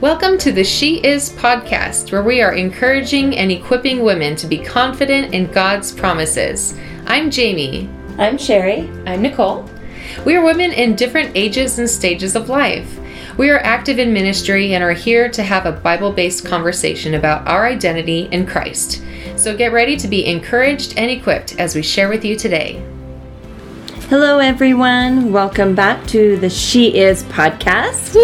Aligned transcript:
Welcome 0.00 0.38
to 0.38 0.50
the 0.50 0.64
She 0.64 0.96
Is 1.04 1.28
podcast, 1.28 2.10
where 2.10 2.22
we 2.22 2.40
are 2.40 2.54
encouraging 2.54 3.36
and 3.36 3.52
equipping 3.52 4.00
women 4.00 4.34
to 4.36 4.46
be 4.46 4.56
confident 4.56 5.34
in 5.34 5.52
God's 5.52 5.92
promises. 5.92 6.74
I'm 7.04 7.30
Jamie. 7.30 7.86
I'm 8.16 8.38
Sherry. 8.38 8.88
I'm 9.04 9.20
Nicole. 9.20 9.68
We 10.24 10.36
are 10.36 10.42
women 10.42 10.72
in 10.72 10.96
different 10.96 11.36
ages 11.36 11.78
and 11.78 11.86
stages 11.86 12.34
of 12.34 12.48
life. 12.48 12.98
We 13.36 13.50
are 13.50 13.58
active 13.58 13.98
in 13.98 14.10
ministry 14.10 14.72
and 14.72 14.82
are 14.82 14.94
here 14.94 15.28
to 15.28 15.42
have 15.42 15.66
a 15.66 15.72
Bible 15.72 16.12
based 16.12 16.46
conversation 16.46 17.12
about 17.12 17.46
our 17.46 17.66
identity 17.66 18.20
in 18.32 18.46
Christ. 18.46 19.02
So 19.36 19.54
get 19.54 19.70
ready 19.70 19.98
to 19.98 20.08
be 20.08 20.24
encouraged 20.24 20.94
and 20.96 21.10
equipped 21.10 21.60
as 21.60 21.74
we 21.74 21.82
share 21.82 22.08
with 22.08 22.24
you 22.24 22.36
today. 22.36 22.82
Hello, 24.10 24.40
everyone. 24.40 25.30
Welcome 25.30 25.76
back 25.76 26.04
to 26.08 26.36
the 26.36 26.50
She 26.50 26.98
Is 26.98 27.22
podcast. 27.22 28.16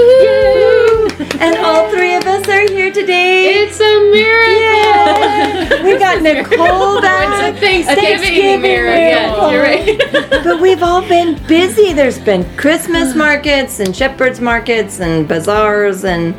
And 1.40 1.56
all 1.58 1.88
three 1.90 2.16
of 2.16 2.26
us 2.26 2.48
are 2.48 2.68
here 2.68 2.92
today. 2.92 3.54
It's 3.54 3.78
a 3.78 4.10
miracle! 4.10 5.78
Yay! 5.78 5.84
We 5.84 5.96
got 5.96 6.22
Nicole 6.22 7.00
back. 7.00 7.54
It's 7.54 7.56
a 7.56 7.94
Thanksgiving 7.94 8.62
miracle. 8.62 8.62
miracle. 8.62 9.52
Yeah, 9.52 9.52
you're 9.52 9.62
right. 9.62 10.42
but 10.42 10.60
we've 10.60 10.82
all 10.82 11.02
been 11.02 11.40
busy. 11.46 11.92
There's 11.92 12.18
been 12.18 12.44
Christmas 12.56 13.14
markets 13.24 13.78
and 13.78 13.94
shepherds 13.94 14.40
markets 14.40 14.98
and 14.98 15.28
bazaars 15.28 16.04
and 16.04 16.34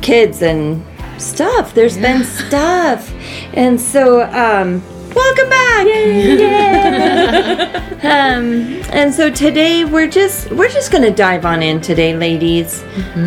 kids 0.00 0.42
and 0.42 0.80
stuff. 1.20 1.74
There's 1.74 1.98
been 1.98 2.22
stuff. 2.22 3.12
And 3.52 3.80
so, 3.80 4.30
um, 4.30 4.80
welcome 5.14 5.48
back. 5.48 5.86
um, 8.04 8.82
and 8.92 9.12
so 9.14 9.30
today 9.30 9.84
we're 9.84 10.08
just 10.08 10.50
we're 10.52 10.68
just 10.68 10.92
gonna 10.92 11.10
dive 11.10 11.44
on 11.44 11.62
in 11.62 11.80
today, 11.80 12.16
ladies. 12.16 12.82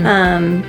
Um, 0.05 0.63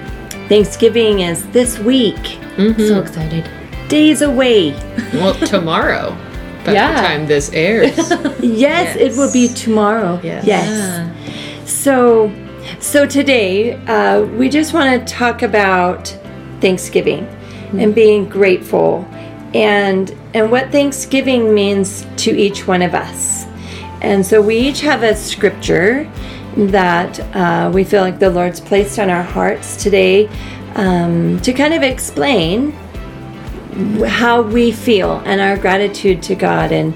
Thanksgiving 0.49 1.21
is 1.21 1.47
this 1.49 1.79
week. 1.79 2.39
So 2.57 3.01
excited. 3.01 3.49
Days 3.89 4.23
away. 4.23 4.73
Well, 5.15 5.35
tomorrow, 5.35 6.17
by 6.65 6.73
Yeah. 6.75 6.95
the 6.95 7.01
time 7.09 7.27
this 7.27 7.51
airs. 7.53 7.97
Yes, 8.41 8.97
it 8.97 9.17
will 9.17 9.33
be 9.33 9.49
tomorrow. 9.49 10.21
Yes. 10.23 10.45
Yes. 10.47 11.71
So, 11.71 12.31
so 12.81 13.07
today 13.07 13.75
uh, 13.87 14.23
we 14.23 14.49
just 14.49 14.73
want 14.75 15.07
to 15.07 15.15
talk 15.15 15.43
about 15.43 16.09
Thanksgiving 16.61 17.27
and 17.73 17.95
being 17.95 18.29
grateful, 18.29 19.07
and 19.55 20.15
and 20.35 20.51
what 20.51 20.71
Thanksgiving 20.71 21.55
means 21.55 22.05
to 22.17 22.31
each 22.37 22.67
one 22.67 22.83
of 22.83 22.93
us. 22.93 23.47
And 24.03 24.27
so 24.27 24.43
we 24.43 24.59
each 24.59 24.81
have 24.81 25.03
a 25.03 25.15
scripture 25.15 26.11
that 26.57 27.21
uh, 27.35 27.71
we 27.73 27.85
feel 27.85 28.03
like 28.03 28.19
the 28.19 28.31
Lord's 28.31 28.61
placed 28.61 28.99
on 28.99 29.09
our 29.09 29.23
hearts 29.23 29.83
today 29.83 30.29
um, 30.75 31.41
to 31.41 31.53
kind 31.53 31.73
of 31.73 31.83
explain 31.83 32.73
how 34.07 34.43
we 34.43 34.73
feel 34.73 35.23
and 35.25 35.41
our 35.41 35.57
gratitude 35.57 36.23
to 36.25 36.35
God 36.35 36.71
and 36.73 36.95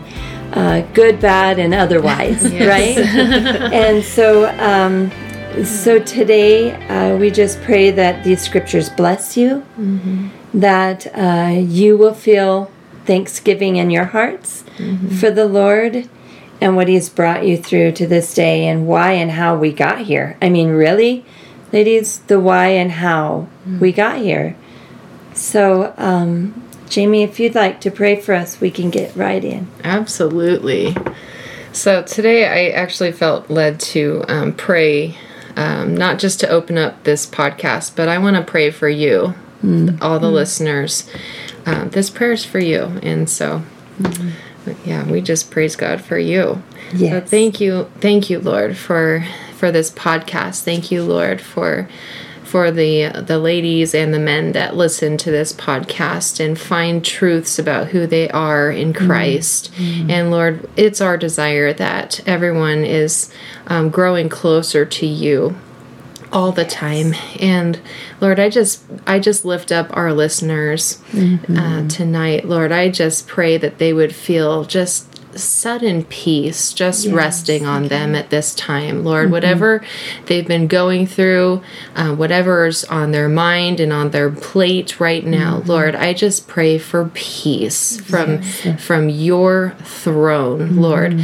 uh, 0.52 0.80
good, 0.92 1.20
bad, 1.20 1.58
and 1.58 1.74
otherwise, 1.74 2.42
right? 2.52 2.98
and 3.72 4.04
so, 4.04 4.48
um, 4.58 5.10
so 5.64 5.98
today 5.98 6.72
uh, 6.88 7.16
we 7.16 7.30
just 7.30 7.60
pray 7.62 7.90
that 7.90 8.24
these 8.24 8.40
scriptures 8.40 8.88
bless 8.90 9.36
you, 9.36 9.64
that 10.54 11.06
uh, 11.16 11.52
you 11.52 11.96
will 11.96 12.14
feel 12.14 12.70
thanksgiving 13.08 13.76
in 13.76 13.90
your 13.90 14.04
hearts 14.04 14.62
for 15.18 15.30
the 15.30 15.46
Lord 15.46 16.08
and 16.60 16.76
what 16.76 16.88
He's 16.88 17.08
brought 17.08 17.46
you 17.46 17.56
through 17.56 17.92
to 17.92 18.06
this 18.06 18.34
day 18.34 18.66
and 18.68 18.86
why 18.86 19.12
and 19.12 19.30
how 19.32 19.56
we 19.56 19.72
got 19.72 20.02
here. 20.02 20.36
I 20.42 20.50
mean, 20.50 20.68
really, 20.68 21.24
ladies, 21.72 22.18
the 22.20 22.38
why 22.38 22.68
and 22.68 22.92
how 22.92 23.48
we 23.80 23.92
got 23.92 24.18
here. 24.18 24.54
So, 25.34 25.94
um, 25.96 26.62
Jamie, 26.88 27.22
if 27.22 27.40
you'd 27.40 27.54
like 27.54 27.80
to 27.80 27.90
pray 27.90 28.20
for 28.20 28.34
us, 28.34 28.60
we 28.60 28.70
can 28.70 28.90
get 28.90 29.16
right 29.16 29.42
in. 29.42 29.68
Absolutely. 29.84 30.94
So 31.72 32.02
today 32.02 32.46
I 32.46 32.70
actually 32.74 33.12
felt 33.12 33.48
led 33.50 33.80
to 33.80 34.24
um, 34.28 34.52
pray, 34.52 35.16
um, 35.56 35.96
not 35.96 36.18
just 36.18 36.40
to 36.40 36.48
open 36.48 36.76
up 36.76 37.04
this 37.04 37.26
podcast, 37.26 37.96
but 37.96 38.08
I 38.08 38.18
want 38.18 38.36
to 38.36 38.42
pray 38.42 38.70
for 38.70 38.88
you, 38.88 39.34
all 40.00 40.18
the 40.18 40.30
listeners. 40.30 41.08
Um, 41.68 41.90
this 41.90 42.08
prayer 42.08 42.32
is 42.32 42.44
for 42.44 42.58
you. 42.58 42.98
And 43.02 43.28
so, 43.28 43.62
yeah, 44.84 45.04
we 45.04 45.20
just 45.20 45.50
praise 45.50 45.76
God 45.76 46.00
for 46.00 46.18
you. 46.18 46.62
So 47.10 47.20
thank 47.20 47.60
you, 47.60 47.90
thank 48.00 48.30
you, 48.30 48.38
Lord, 48.40 48.76
for 48.76 49.24
for 49.56 49.70
this 49.70 49.90
podcast. 49.90 50.62
Thank 50.62 50.90
you, 50.90 51.02
Lord, 51.02 51.40
for 51.40 51.88
for 52.42 52.70
the 52.70 53.08
the 53.26 53.38
ladies 53.38 53.94
and 53.94 54.14
the 54.14 54.18
men 54.18 54.52
that 54.52 54.74
listen 54.74 55.18
to 55.18 55.30
this 55.30 55.52
podcast 55.52 56.42
and 56.42 56.58
find 56.58 57.04
truths 57.04 57.58
about 57.58 57.88
who 57.88 58.06
they 58.06 58.30
are 58.30 58.70
in 58.70 58.94
Christ. 58.94 59.70
And 60.08 60.30
Lord, 60.30 60.66
it's 60.76 61.02
our 61.02 61.18
desire 61.18 61.74
that 61.74 62.26
everyone 62.26 62.84
is 62.84 63.30
um, 63.66 63.90
growing 63.90 64.30
closer 64.30 64.86
to 64.86 65.06
you 65.06 65.56
all 66.32 66.52
the 66.52 66.64
time. 66.64 67.14
And 67.40 67.80
lord 68.20 68.40
i 68.40 68.48
just 68.48 68.82
i 69.06 69.18
just 69.18 69.44
lift 69.44 69.70
up 69.72 69.94
our 69.96 70.12
listeners 70.12 71.02
uh, 71.56 71.88
tonight. 71.88 72.44
Lord 72.44 72.72
i 72.72 72.88
just 72.88 73.26
pray 73.26 73.56
that 73.56 73.78
they 73.78 73.92
would 73.92 74.14
feel 74.14 74.64
just 74.64 75.06
sudden 75.38 76.04
peace 76.04 76.72
just 76.72 77.06
resting 77.06 77.64
on 77.64 77.86
them 77.88 78.14
at 78.16 78.30
this 78.30 78.54
time. 78.54 79.04
Lord 79.04 79.30
whatever 79.30 79.84
they've 80.26 80.46
been 80.46 80.66
going 80.66 81.06
through 81.06 81.62
uh, 81.94 82.14
whatever's 82.14 82.84
on 82.84 83.12
their 83.12 83.28
mind 83.28 83.78
and 83.78 83.92
on 83.92 84.10
their 84.10 84.30
plate 84.30 84.98
right 84.98 85.24
now 85.24 85.62
lord 85.66 85.94
i 85.94 86.12
just 86.12 86.48
pray 86.48 86.78
for 86.78 87.10
peace 87.14 88.00
from 88.00 88.42
from 88.42 89.08
your 89.08 89.76
throne 89.82 90.76
lord 90.76 91.22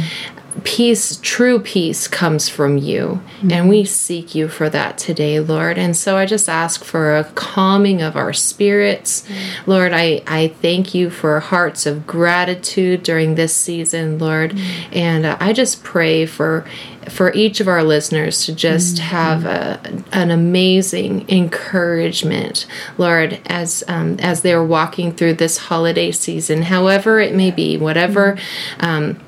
peace, 0.65 1.19
true 1.21 1.59
peace, 1.59 2.07
comes 2.07 2.49
from 2.49 2.77
you. 2.77 3.21
And 3.49 3.69
we 3.69 3.85
seek 3.85 4.33
you 4.33 4.47
for 4.47 4.67
that 4.69 4.97
today, 4.97 5.39
Lord. 5.39 5.77
And 5.77 5.95
so 5.95 6.17
I 6.17 6.25
just 6.25 6.49
ask 6.49 6.83
for 6.83 7.15
a 7.15 7.23
calming 7.23 8.01
of 8.01 8.17
our 8.17 8.33
spirits. 8.33 9.23
Lord, 9.67 9.93
I, 9.93 10.23
I 10.25 10.47
thank 10.47 10.95
you 10.95 11.09
for 11.11 11.39
hearts 11.39 11.85
of 11.85 12.07
gratitude 12.07 13.03
during 13.03 13.35
this 13.35 13.55
season, 13.55 14.17
Lord. 14.17 14.57
And 14.91 15.25
uh, 15.25 15.37
I 15.39 15.53
just 15.53 15.83
pray 15.83 16.25
for 16.25 16.65
for 17.09 17.31
each 17.33 17.59
of 17.59 17.67
our 17.67 17.83
listeners 17.83 18.45
to 18.45 18.55
just 18.55 18.97
have 18.97 19.45
a, 19.45 19.79
an 20.11 20.31
amazing 20.31 21.29
encouragement, 21.29 22.65
Lord, 22.97 23.39
as 23.45 23.83
um, 23.87 24.17
as 24.19 24.41
they're 24.41 24.63
walking 24.63 25.11
through 25.11 25.35
this 25.35 25.57
holiday 25.57 26.11
season, 26.11 26.63
however 26.63 27.19
it 27.19 27.35
may 27.35 27.51
be, 27.51 27.77
whatever 27.77 28.39
um, 28.79 29.19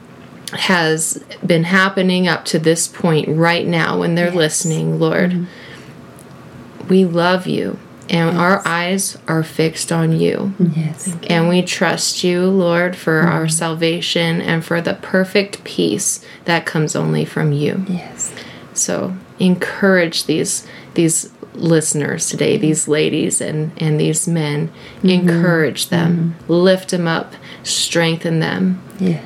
has 0.57 1.23
been 1.45 1.63
happening 1.63 2.28
up 2.28 2.45
to 2.45 2.59
this 2.59 2.88
point 2.88 3.28
right 3.29 3.66
now 3.66 4.00
when 4.00 4.16
they're 4.16 4.31
listening, 4.31 5.00
Lord. 5.00 5.31
Mm-hmm. 5.31 6.88
We 6.88 7.06
love 7.06 7.47
you 7.47 7.78
and 8.09 8.38
our 8.38 8.66
eyes 8.66 9.17
are 9.28 9.44
fixed 9.44 9.91
on 9.91 10.19
you. 10.19 10.53
Yes. 10.59 11.16
And 11.29 11.50
we 11.50 11.62
trust 11.62 12.23
you, 12.23 12.46
Lord, 12.46 12.96
for 12.96 13.22
mm-hmm. 13.22 13.31
our 13.31 13.47
salvation 13.47 14.41
and 14.41 14.63
for 14.63 14.81
the 14.81 14.96
perfect 14.96 15.63
peace 15.63 16.23
that 16.46 16.66
comes 16.66 16.96
only 16.96 17.25
from 17.25 17.51
you. 17.51 17.85
Yes. 17.88 18.34
So 18.73 19.16
encourage 19.40 20.25
these 20.25 20.66
these 20.94 21.31
listeners 21.53 22.29
today, 22.29 22.53
mm-hmm. 22.53 22.62
these 22.62 22.88
ladies 22.88 23.41
and, 23.41 23.72
and 23.81 24.00
these 24.00 24.28
men. 24.28 24.72
Encourage 25.03 25.90
them, 25.90 26.35
lift 26.47 26.90
them 26.90 27.07
up, 27.07 27.34
strengthen 27.63 28.40
them. 28.40 28.81
Yes. 29.00 29.23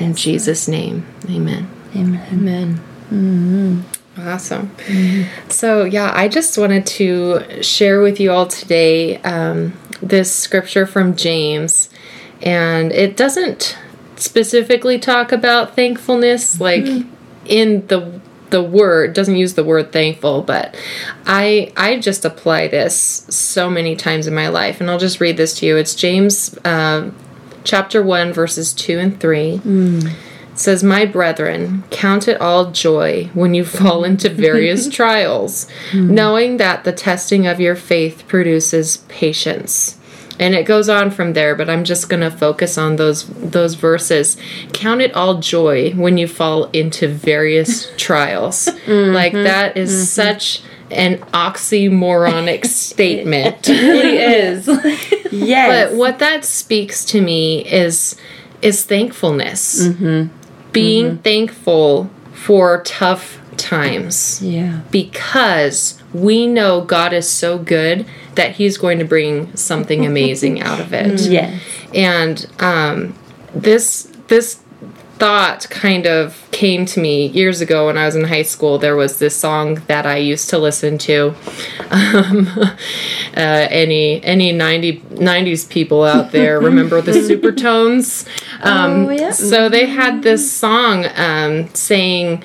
In 0.00 0.14
Jesus' 0.14 0.66
name. 0.66 1.06
Amen. 1.28 1.70
Amen. 1.94 2.80
Amen. 3.12 3.84
Awesome. 4.18 4.74
So, 5.48 5.84
yeah, 5.84 6.12
I 6.14 6.28
just 6.28 6.56
wanted 6.58 6.86
to 6.86 7.62
share 7.62 8.00
with 8.00 8.20
you 8.20 8.32
all 8.32 8.46
today 8.46 9.18
um, 9.18 9.78
this 10.02 10.34
scripture 10.34 10.86
from 10.86 11.16
James. 11.16 11.90
And 12.42 12.92
it 12.92 13.16
doesn't 13.16 13.76
specifically 14.16 14.98
talk 14.98 15.32
about 15.32 15.76
thankfulness, 15.76 16.60
like 16.60 16.86
in 17.46 17.86
the 17.88 18.20
the 18.50 18.62
word 18.62 19.14
doesn't 19.14 19.36
use 19.36 19.54
the 19.54 19.62
word 19.62 19.92
thankful 19.92 20.42
but 20.42 20.76
i 21.24 21.72
i 21.76 21.96
just 21.96 22.24
apply 22.24 22.66
this 22.66 23.24
so 23.28 23.70
many 23.70 23.94
times 23.94 24.26
in 24.26 24.34
my 24.34 24.48
life 24.48 24.80
and 24.80 24.90
i'll 24.90 24.98
just 24.98 25.20
read 25.20 25.36
this 25.36 25.54
to 25.54 25.66
you 25.66 25.76
it's 25.76 25.94
james 25.94 26.58
uh, 26.64 27.08
chapter 27.64 28.02
1 28.02 28.32
verses 28.32 28.72
2 28.72 28.98
and 28.98 29.20
3 29.20 29.60
It 30.52 30.58
says 30.58 30.82
my 30.82 31.06
brethren 31.06 31.84
count 31.90 32.28
it 32.28 32.40
all 32.40 32.70
joy 32.70 33.30
when 33.34 33.54
you 33.54 33.64
fall 33.64 34.04
into 34.04 34.28
various 34.28 34.88
trials 34.94 35.68
hmm. 35.90 36.14
knowing 36.14 36.56
that 36.58 36.84
the 36.84 36.92
testing 36.92 37.46
of 37.46 37.60
your 37.60 37.76
faith 37.76 38.24
produces 38.26 38.98
patience. 39.08 39.96
And 40.38 40.54
it 40.54 40.64
goes 40.64 40.88
on 40.88 41.10
from 41.10 41.34
there 41.34 41.54
but 41.54 41.68
i'm 41.70 41.84
just 41.84 42.08
going 42.08 42.22
to 42.22 42.30
focus 42.30 42.76
on 42.78 42.96
those 42.96 43.26
those 43.28 43.74
verses. 43.74 44.36
Count 44.72 45.00
it 45.00 45.14
all 45.14 45.38
joy 45.40 45.92
when 45.92 46.18
you 46.18 46.26
fall 46.26 46.64
into 46.70 47.08
various 47.08 47.90
trials. 47.96 48.66
Mm-hmm. 48.66 49.14
Like 49.14 49.32
that 49.32 49.76
is 49.76 49.92
mm-hmm. 49.92 50.04
such 50.04 50.62
an 50.90 51.18
oxymoronic 51.32 52.66
statement. 52.66 53.68
It 53.68 53.82
really 53.82 54.18
is. 54.18 54.68
Yes. 55.30 55.90
But 55.90 55.96
what 55.96 56.18
that 56.18 56.44
speaks 56.44 57.04
to 57.06 57.20
me 57.20 57.64
is 57.64 58.16
is 58.62 58.84
thankfulness. 58.84 59.88
Being 60.72 61.18
thankful 61.18 62.10
for 62.32 62.82
tough 62.84 63.40
times 63.56 64.40
yeah. 64.42 64.80
because 64.90 66.00
we 66.12 66.46
know 66.46 66.80
God 66.80 67.12
is 67.12 67.28
so 67.28 67.58
good 67.58 68.06
that 68.34 68.56
He's 68.56 68.78
going 68.78 68.98
to 68.98 69.04
bring 69.04 69.54
something 69.56 70.06
amazing 70.06 70.60
out 70.60 70.80
of 70.80 70.92
it. 70.92 71.20
Yes. 71.30 71.62
And 71.94 72.46
um, 72.60 73.14
this 73.54 74.04
this 74.28 74.59
thought 75.20 75.68
kind 75.68 76.06
of 76.06 76.48
came 76.50 76.86
to 76.86 76.98
me 76.98 77.26
years 77.26 77.60
ago 77.60 77.86
when 77.86 77.98
I 77.98 78.06
was 78.06 78.16
in 78.16 78.24
high 78.24 78.42
school. 78.42 78.78
There 78.78 78.96
was 78.96 79.18
this 79.18 79.36
song 79.36 79.74
that 79.86 80.06
I 80.06 80.16
used 80.16 80.48
to 80.50 80.58
listen 80.58 80.98
to. 80.98 81.34
Um, 81.90 82.46
uh, 82.56 82.70
any 83.36 84.22
any 84.22 84.52
90, 84.52 85.00
90s 85.00 85.68
people 85.68 86.04
out 86.04 86.30
there 86.30 86.60
remember 86.70 87.00
the 87.00 87.12
Supertones? 87.12 88.26
Um, 88.62 89.06
Oh, 89.06 89.10
yeah. 89.10 89.32
So 89.32 89.68
they 89.68 89.86
had 89.86 90.22
this 90.22 90.52
song 90.52 91.06
um, 91.16 91.68
saying 91.74 92.44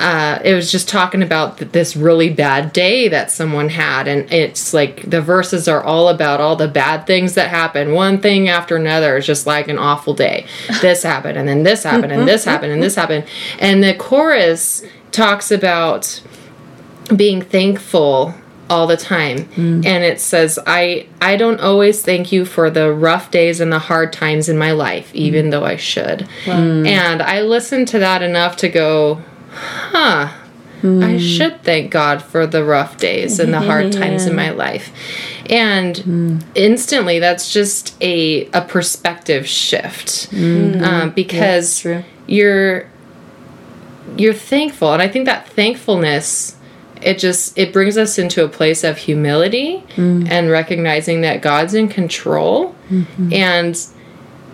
uh, 0.00 0.40
it 0.42 0.54
was 0.54 0.72
just 0.72 0.88
talking 0.88 1.22
about 1.22 1.58
th- 1.58 1.72
this 1.72 1.94
really 1.94 2.30
bad 2.30 2.72
day 2.72 3.06
that 3.08 3.30
someone 3.30 3.68
had, 3.68 4.08
and 4.08 4.32
it's 4.32 4.72
like 4.72 5.08
the 5.08 5.20
verses 5.20 5.68
are 5.68 5.82
all 5.84 6.08
about 6.08 6.40
all 6.40 6.56
the 6.56 6.68
bad 6.68 7.06
things 7.06 7.34
that 7.34 7.50
happen, 7.50 7.92
one 7.92 8.18
thing 8.18 8.48
after 8.48 8.76
another. 8.76 9.18
It's 9.18 9.26
just 9.26 9.46
like 9.46 9.68
an 9.68 9.78
awful 9.78 10.14
day. 10.14 10.46
This 10.80 11.02
happened, 11.02 11.36
and 11.36 11.46
then 11.46 11.62
this 11.64 11.82
happened, 11.82 12.12
and 12.12 12.26
this 12.26 12.44
happened, 12.44 12.72
and 12.72 12.82
this 12.82 12.94
happened, 12.94 13.26
and 13.58 13.82
the 13.84 13.94
chorus 13.94 14.82
talks 15.12 15.50
about 15.50 16.22
being 17.14 17.42
thankful 17.42 18.34
all 18.70 18.86
the 18.86 18.96
time. 18.96 19.48
And 19.84 20.04
it 20.04 20.20
says 20.20 20.56
i 20.64 21.08
i 21.20 21.36
don't 21.36 21.60
always 21.60 22.02
thank 22.02 22.30
you 22.30 22.44
for 22.44 22.70
the 22.70 22.92
rough 22.92 23.32
days 23.32 23.58
and 23.60 23.72
the 23.72 23.80
hard 23.80 24.12
times 24.12 24.48
in 24.48 24.56
my 24.56 24.70
life 24.70 25.12
even 25.12 25.50
though 25.50 25.64
i 25.64 25.74
should. 25.74 26.28
And 26.86 27.20
i 27.20 27.42
listened 27.42 27.88
to 27.88 27.98
that 27.98 28.22
enough 28.22 28.56
to 28.58 28.68
go 28.68 29.22
huh. 29.52 30.32
I 30.82 30.82
hmm. 30.82 31.18
should 31.18 31.62
thank 31.62 31.90
god 31.90 32.22
for 32.22 32.46
the 32.46 32.64
rough 32.64 32.96
days 32.96 33.38
and 33.38 33.52
the 33.52 33.60
hard 33.60 33.92
times 33.92 34.26
in 34.26 34.34
my 34.44 34.50
life. 34.50 34.90
And 35.50 35.98
hmm. 35.98 36.38
instantly 36.54 37.18
that's 37.18 37.52
just 37.52 37.96
a 38.02 38.46
a 38.46 38.62
perspective 38.62 39.46
shift. 39.46 40.26
Hmm. 40.30 40.82
Um, 40.82 41.10
because 41.10 41.80
true. 41.80 42.02
you're 42.26 42.88
you're 44.16 44.34
thankful. 44.34 44.92
And 44.92 45.02
i 45.02 45.08
think 45.08 45.26
that 45.26 45.48
thankfulness 45.48 46.56
it 47.02 47.18
just 47.18 47.56
it 47.58 47.72
brings 47.72 47.96
us 47.96 48.18
into 48.18 48.44
a 48.44 48.48
place 48.48 48.84
of 48.84 48.98
humility 48.98 49.82
and 49.96 50.50
recognizing 50.50 51.22
that 51.22 51.42
god's 51.42 51.74
in 51.74 51.88
control. 51.88 52.74
Mm-hmm. 52.90 53.32
And 53.32 53.86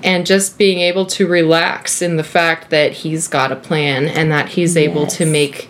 and 0.03 0.27
just 0.27 0.59
being 0.59 0.79
able 0.79 1.07
to 1.07 1.27
relax 1.27 2.03
in 2.03 2.17
the 2.17 2.25
fact 2.25 2.71
that 2.71 2.93
he's 2.93 3.29
got 3.29 3.51
a 3.53 3.57
plan 3.57 4.07
and 4.09 4.31
that 4.31 4.51
he's 4.51 4.77
able 4.77 5.07
to 5.07 5.25
make 5.27 5.69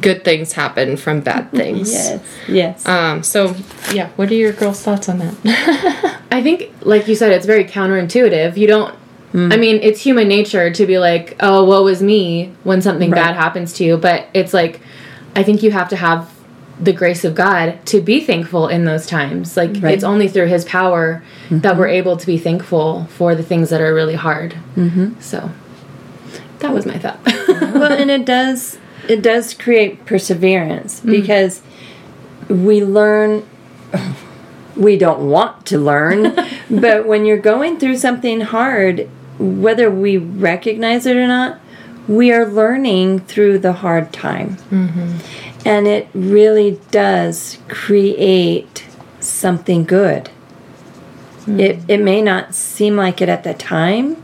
good 0.00 0.22
things 0.24 0.52
happen 0.52 0.96
from 0.96 1.20
bad 1.20 1.50
things 1.60 1.92
Yes. 1.92 2.22
Yes. 2.48 2.86
um 2.86 3.22
so 3.24 3.56
yeah 3.92 4.08
what 4.16 4.30
are 4.30 4.34
your 4.34 4.52
girls 4.52 4.80
thoughts 4.82 5.08
on 5.08 5.18
that 5.18 6.16
I 6.32 6.44
think, 6.44 6.70
like 6.82 7.08
you 7.08 7.16
said, 7.16 7.32
it's 7.32 7.44
very 7.44 7.64
counterintuitive. 7.64 8.56
You 8.56 8.68
don't. 8.68 8.94
I 9.34 9.56
mean, 9.56 9.80
it's 9.82 10.00
human 10.00 10.28
nature 10.28 10.70
to 10.72 10.86
be 10.86 10.96
like, 11.00 11.34
"Oh, 11.40 11.64
woe 11.64 11.88
is 11.88 12.00
me" 12.00 12.52
when 12.62 12.80
something 12.80 13.10
Right. 13.10 13.16
bad 13.18 13.34
happens 13.34 13.72
to 13.74 13.84
you. 13.84 13.96
But 13.96 14.28
it's 14.32 14.54
like, 14.54 14.80
I 15.34 15.42
think 15.42 15.64
you 15.64 15.72
have 15.72 15.88
to 15.88 15.96
have 15.96 16.30
the 16.80 16.92
grace 16.92 17.24
of 17.24 17.34
God 17.34 17.84
to 17.86 18.00
be 18.00 18.20
thankful 18.20 18.68
in 18.68 18.84
those 18.84 19.06
times. 19.06 19.56
Like, 19.56 19.76
Right. 19.80 19.94
it's 19.94 20.04
only 20.04 20.28
through 20.28 20.46
His 20.46 20.64
power 20.64 21.22
that 21.50 21.62
mm-hmm. 21.62 21.78
we're 21.78 21.88
able 21.88 22.16
to 22.16 22.26
be 22.26 22.38
thankful 22.38 23.06
for 23.10 23.34
the 23.34 23.42
things 23.42 23.70
that 23.70 23.80
are 23.80 23.94
really 23.94 24.14
hard. 24.14 24.54
Mm-hmm. 24.76 25.20
So, 25.20 25.50
that 26.60 26.72
was 26.72 26.86
my 26.86 26.98
thought. 26.98 27.18
well, 27.48 27.92
and 27.92 28.10
it 28.10 28.24
does 28.24 28.78
it 29.08 29.22
does 29.22 29.54
create 29.54 30.04
perseverance 30.06 31.00
mm. 31.00 31.10
because 31.10 31.62
we 32.48 32.84
learn 32.84 33.44
we 34.76 34.96
don't 34.96 35.28
want 35.28 35.66
to 35.66 35.78
learn, 35.78 36.34
but 36.70 37.06
when 37.06 37.24
you're 37.26 37.38
going 37.38 37.78
through 37.78 37.96
something 37.96 38.40
hard, 38.40 39.08
whether 39.38 39.90
we 39.90 40.16
recognize 40.16 41.06
it 41.06 41.16
or 41.16 41.26
not, 41.26 41.60
we 42.08 42.32
are 42.32 42.46
learning 42.46 43.20
through 43.20 43.58
the 43.58 43.72
hard 43.72 44.12
time. 44.12 44.56
Mm-hmm. 44.70 45.49
And 45.64 45.86
it 45.86 46.08
really 46.14 46.80
does 46.90 47.58
create 47.68 48.86
something 49.20 49.84
good. 49.84 50.28
Hmm. 51.44 51.60
It, 51.60 51.80
it 51.88 52.00
may 52.00 52.22
not 52.22 52.54
seem 52.54 52.96
like 52.96 53.20
it 53.20 53.28
at 53.28 53.44
the 53.44 53.54
time, 53.54 54.22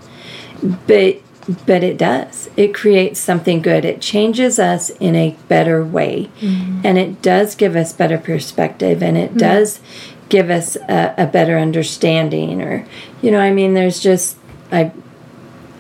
but 0.87 1.21
but 1.65 1.85
it 1.85 1.97
does. 1.97 2.50
It 2.56 2.75
creates 2.75 3.21
something 3.21 3.62
good. 3.62 3.85
It 3.85 4.00
changes 4.00 4.59
us 4.59 4.91
in 4.91 5.15
a 5.15 5.37
better 5.47 5.85
way. 5.85 6.25
Hmm. 6.41 6.81
And 6.83 6.99
it 6.99 7.23
does 7.23 7.55
give 7.55 7.77
us 7.77 7.93
better 7.93 8.19
perspective 8.19 9.00
and 9.00 9.17
it 9.17 9.33
hmm. 9.33 9.38
does 9.38 9.81
give 10.29 10.50
us 10.50 10.77
a, 10.88 11.15
a 11.19 11.27
better 11.27 11.59
understanding 11.59 12.61
or 12.61 12.87
you 13.23 13.31
know 13.31 13.41
i 13.41 13.53
mean 13.53 13.75
there's 13.75 14.00
just 14.00 14.37
i 14.73 14.91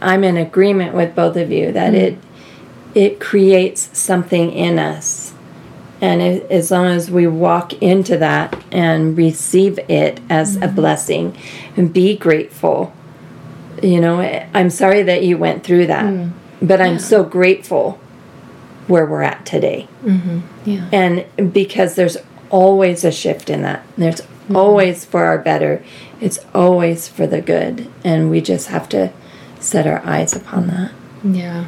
i'm 0.00 0.22
in 0.22 0.36
agreement 0.36 0.94
with 0.94 1.14
both 1.14 1.36
of 1.36 1.50
you 1.50 1.72
that 1.72 1.94
it 1.94 2.18
it 2.94 3.20
creates 3.20 3.96
something 3.98 4.52
in 4.52 4.78
us 4.78 5.25
and 6.00 6.20
it, 6.20 6.50
as 6.50 6.70
long 6.70 6.86
as 6.86 7.10
we 7.10 7.26
walk 7.26 7.72
into 7.82 8.16
that 8.18 8.62
and 8.70 9.16
receive 9.16 9.78
it 9.88 10.20
as 10.28 10.56
a 10.56 10.60
mm-hmm. 10.60 10.74
blessing 10.74 11.38
and 11.76 11.92
be 11.92 12.16
grateful 12.16 12.92
you 13.82 14.00
know 14.00 14.20
I- 14.20 14.48
i'm 14.54 14.70
sorry 14.70 15.02
that 15.04 15.22
you 15.22 15.38
went 15.38 15.64
through 15.64 15.86
that 15.86 16.04
mm. 16.04 16.32
but 16.60 16.80
i'm 16.80 16.98
so 16.98 17.24
grateful 17.24 18.00
where 18.86 19.06
we're 19.06 19.22
at 19.22 19.44
today. 19.44 19.88
Mm-hmm. 20.02 20.40
Yeah. 20.64 20.88
and 20.92 21.52
because 21.52 21.94
there's 21.94 22.16
always 22.50 23.04
a 23.04 23.12
shift 23.12 23.50
in 23.50 23.62
that. 23.62 23.84
There's 23.96 24.20
mm-hmm. 24.20 24.56
always 24.56 25.04
for 25.04 25.24
our 25.24 25.38
better. 25.38 25.84
It's 26.20 26.38
always 26.54 27.08
for 27.08 27.26
the 27.26 27.40
good. 27.40 27.90
And 28.04 28.30
we 28.30 28.40
just 28.40 28.68
have 28.68 28.88
to 28.90 29.12
set 29.60 29.86
our 29.86 30.04
eyes 30.04 30.34
upon 30.34 30.68
that. 30.68 30.92
Yeah. 31.24 31.66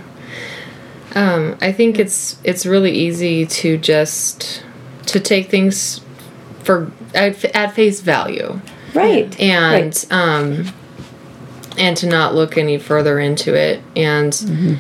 Um, 1.15 1.57
I 1.61 1.73
think 1.73 1.99
it's 1.99 2.39
it's 2.45 2.67
really 2.67 2.93
easy 2.93 3.47
to 3.47 3.79
just 3.79 4.63
to 5.07 5.19
take 5.21 5.49
things 5.49 6.01
for 6.63 6.91
at, 7.15 7.43
at 7.47 7.75
face 7.75 8.01
value. 8.01 8.61
Right. 8.95 9.39
And 9.41 9.85
Right. 9.85 10.13
um 10.13 10.67
and 11.79 11.97
to 11.99 12.07
not 12.09 12.35
look 12.35 12.59
any 12.59 12.79
further 12.79 13.19
into 13.19 13.55
it. 13.55 13.81
And 13.97 14.33
Mm-hmm. 14.33 14.75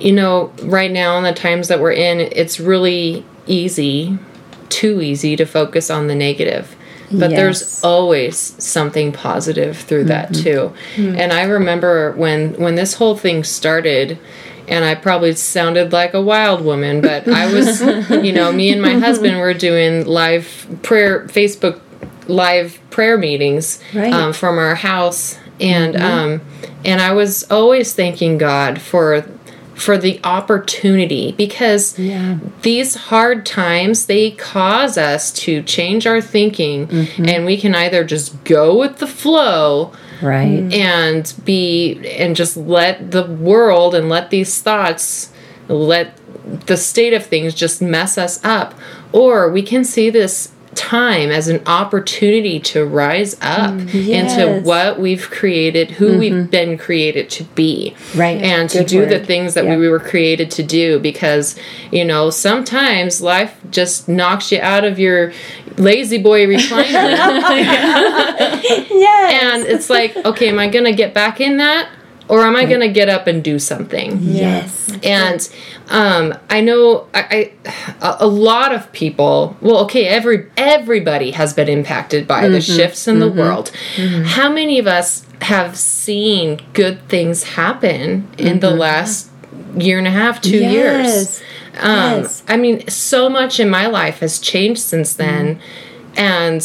you 0.00 0.12
know 0.12 0.52
right 0.62 0.90
now 0.90 1.18
in 1.18 1.24
the 1.24 1.32
times 1.32 1.68
that 1.68 1.80
we're 1.80 1.92
in 1.92 2.20
it's 2.20 2.58
really 2.60 3.24
easy 3.46 4.18
too 4.68 5.00
easy 5.00 5.36
to 5.36 5.44
focus 5.46 5.90
on 5.90 6.06
the 6.06 6.14
negative. 6.14 6.74
But 7.10 7.30
there's 7.30 7.84
always 7.84 8.36
something 8.62 9.12
positive 9.12 9.76
through 9.78 10.04
that 10.06 10.34
too. 10.34 10.72
And 10.96 11.32
i 11.32 11.42
remember 11.44 12.12
when 12.12 12.54
when 12.54 12.74
this 12.76 12.94
whole 12.94 13.16
thing 13.16 13.44
started 13.44 14.18
and 14.68 14.84
I 14.84 14.94
probably 14.94 15.32
sounded 15.34 15.92
like 15.92 16.14
a 16.14 16.20
wild 16.22 16.64
woman, 16.64 17.00
but 17.00 17.28
I 17.28 17.52
was, 17.52 17.80
you 18.10 18.32
know, 18.32 18.52
me 18.52 18.70
and 18.70 18.82
my 18.82 18.94
husband 18.98 19.38
were 19.38 19.54
doing 19.54 20.04
live 20.06 20.66
prayer, 20.82 21.26
Facebook 21.28 21.80
live 22.28 22.78
prayer 22.90 23.16
meetings 23.16 23.80
Right. 23.94 24.12
um, 24.12 24.32
from 24.32 24.58
our 24.58 24.74
house, 24.74 25.38
and 25.60 25.96
um, 25.96 26.40
and 26.84 27.00
I 27.00 27.12
was 27.12 27.44
always 27.50 27.94
thanking 27.94 28.38
God 28.38 28.80
for 28.80 29.24
for 29.74 29.98
the 29.98 30.18
opportunity 30.24 31.32
because 31.36 31.98
Yeah. 31.98 32.38
these 32.62 32.94
hard 32.94 33.44
times 33.44 34.06
they 34.06 34.30
cause 34.30 34.96
us 34.96 35.30
to 35.32 35.62
change 35.62 36.06
our 36.06 36.22
thinking 36.22 36.88
and 37.18 37.44
we 37.44 37.58
can 37.58 37.74
either 37.74 38.02
just 38.02 38.42
go 38.44 38.74
with 38.78 38.98
the 38.98 39.06
flow 39.06 39.92
right. 40.22 40.60
Mm. 40.60 40.74
And 40.74 41.34
be 41.44 42.00
and 42.16 42.36
just 42.36 42.56
let 42.56 43.10
the 43.10 43.24
world 43.24 43.94
and 43.94 44.08
let 44.08 44.30
these 44.30 44.60
thoughts 44.62 45.32
let 45.68 46.18
the 46.66 46.76
state 46.76 47.12
of 47.12 47.26
things 47.26 47.54
just 47.54 47.82
mess 47.82 48.18
us 48.18 48.42
up. 48.44 48.74
Or 49.12 49.50
we 49.50 49.62
can 49.62 49.84
see 49.84 50.10
this 50.10 50.52
time 50.76 51.30
as 51.30 51.48
an 51.48 51.62
opportunity 51.66 52.60
to 52.60 52.84
rise 52.84 53.34
up 53.40 53.72
mm. 53.72 53.94
into 53.94 54.36
Yes. 54.36 54.64
what 54.64 55.00
we've 55.00 55.28
created 55.30 55.90
who 55.92 56.18
we've 56.18 56.32
mm-hmm. 56.32 56.50
been 56.50 56.78
created 56.78 57.30
to 57.30 57.44
be 57.44 57.94
Right. 58.14 58.40
and 58.40 58.70
to 58.70 58.78
Good 58.78 58.86
do 58.86 59.06
the 59.06 59.18
things 59.18 59.54
that 59.54 59.64
Yeah. 59.64 59.76
we 59.76 59.88
were 59.88 59.98
created 59.98 60.50
to 60.52 60.62
do 60.62 60.98
because 61.00 61.56
you 61.90 62.04
know 62.04 62.30
sometimes 62.30 63.20
life 63.20 63.56
just 63.70 64.08
knocks 64.08 64.52
you 64.52 64.60
out 64.60 64.84
of 64.84 64.98
your 64.98 65.32
La-Z-Boy 65.78 66.46
recliner 66.54 66.86
yes 68.90 69.42
and 69.42 69.66
it's 69.66 69.90
like, 69.90 70.16
okay, 70.16 70.48
am 70.48 70.58
I 70.58 70.68
gonna 70.68 70.92
get 70.92 71.14
back 71.14 71.40
in 71.40 71.56
that? 71.58 71.88
Or 72.28 72.42
am 72.42 72.56
I 72.56 72.64
going 72.64 72.80
to 72.80 72.88
get 72.88 73.08
up 73.08 73.26
and 73.26 73.42
do 73.42 73.58
something? 73.58 74.18
Yes. 74.20 74.90
And 75.02 75.48
um, 75.88 76.36
I 76.50 76.60
know 76.60 77.06
I, 77.14 77.52
I 78.00 78.06
a- 78.06 78.16
a 78.20 78.26
lot 78.26 78.72
of 78.72 78.90
people. 78.92 79.56
Well, 79.60 79.78
okay, 79.84 80.06
every 80.06 80.50
everybody 80.56 81.32
has 81.32 81.54
been 81.54 81.68
impacted 81.68 82.26
by 82.26 82.48
the 82.48 82.58
mm-hmm. 82.58 82.76
shifts 82.76 83.06
in 83.06 83.20
the 83.20 83.26
mm-hmm. 83.26 83.38
world. 83.38 83.70
Mm-hmm. 83.96 84.24
How 84.24 84.50
many 84.50 84.78
of 84.78 84.86
us 84.86 85.24
have 85.42 85.76
seen 85.76 86.60
good 86.72 87.08
things 87.08 87.44
happen 87.44 88.28
in 88.38 88.60
the 88.60 88.70
last 88.70 89.30
year 89.76 89.98
and 89.98 90.06
a 90.06 90.10
half, 90.10 90.40
two 90.40 90.58
years? 90.58 91.06
Yes. 91.06 91.42
Um, 91.78 92.22
Yes. 92.22 92.42
I 92.48 92.56
mean, 92.56 92.88
so 92.88 93.28
much 93.28 93.60
in 93.60 93.68
my 93.68 93.86
life 93.86 94.20
has 94.20 94.38
changed 94.38 94.80
since 94.80 95.12
then, 95.12 95.60
and 96.16 96.62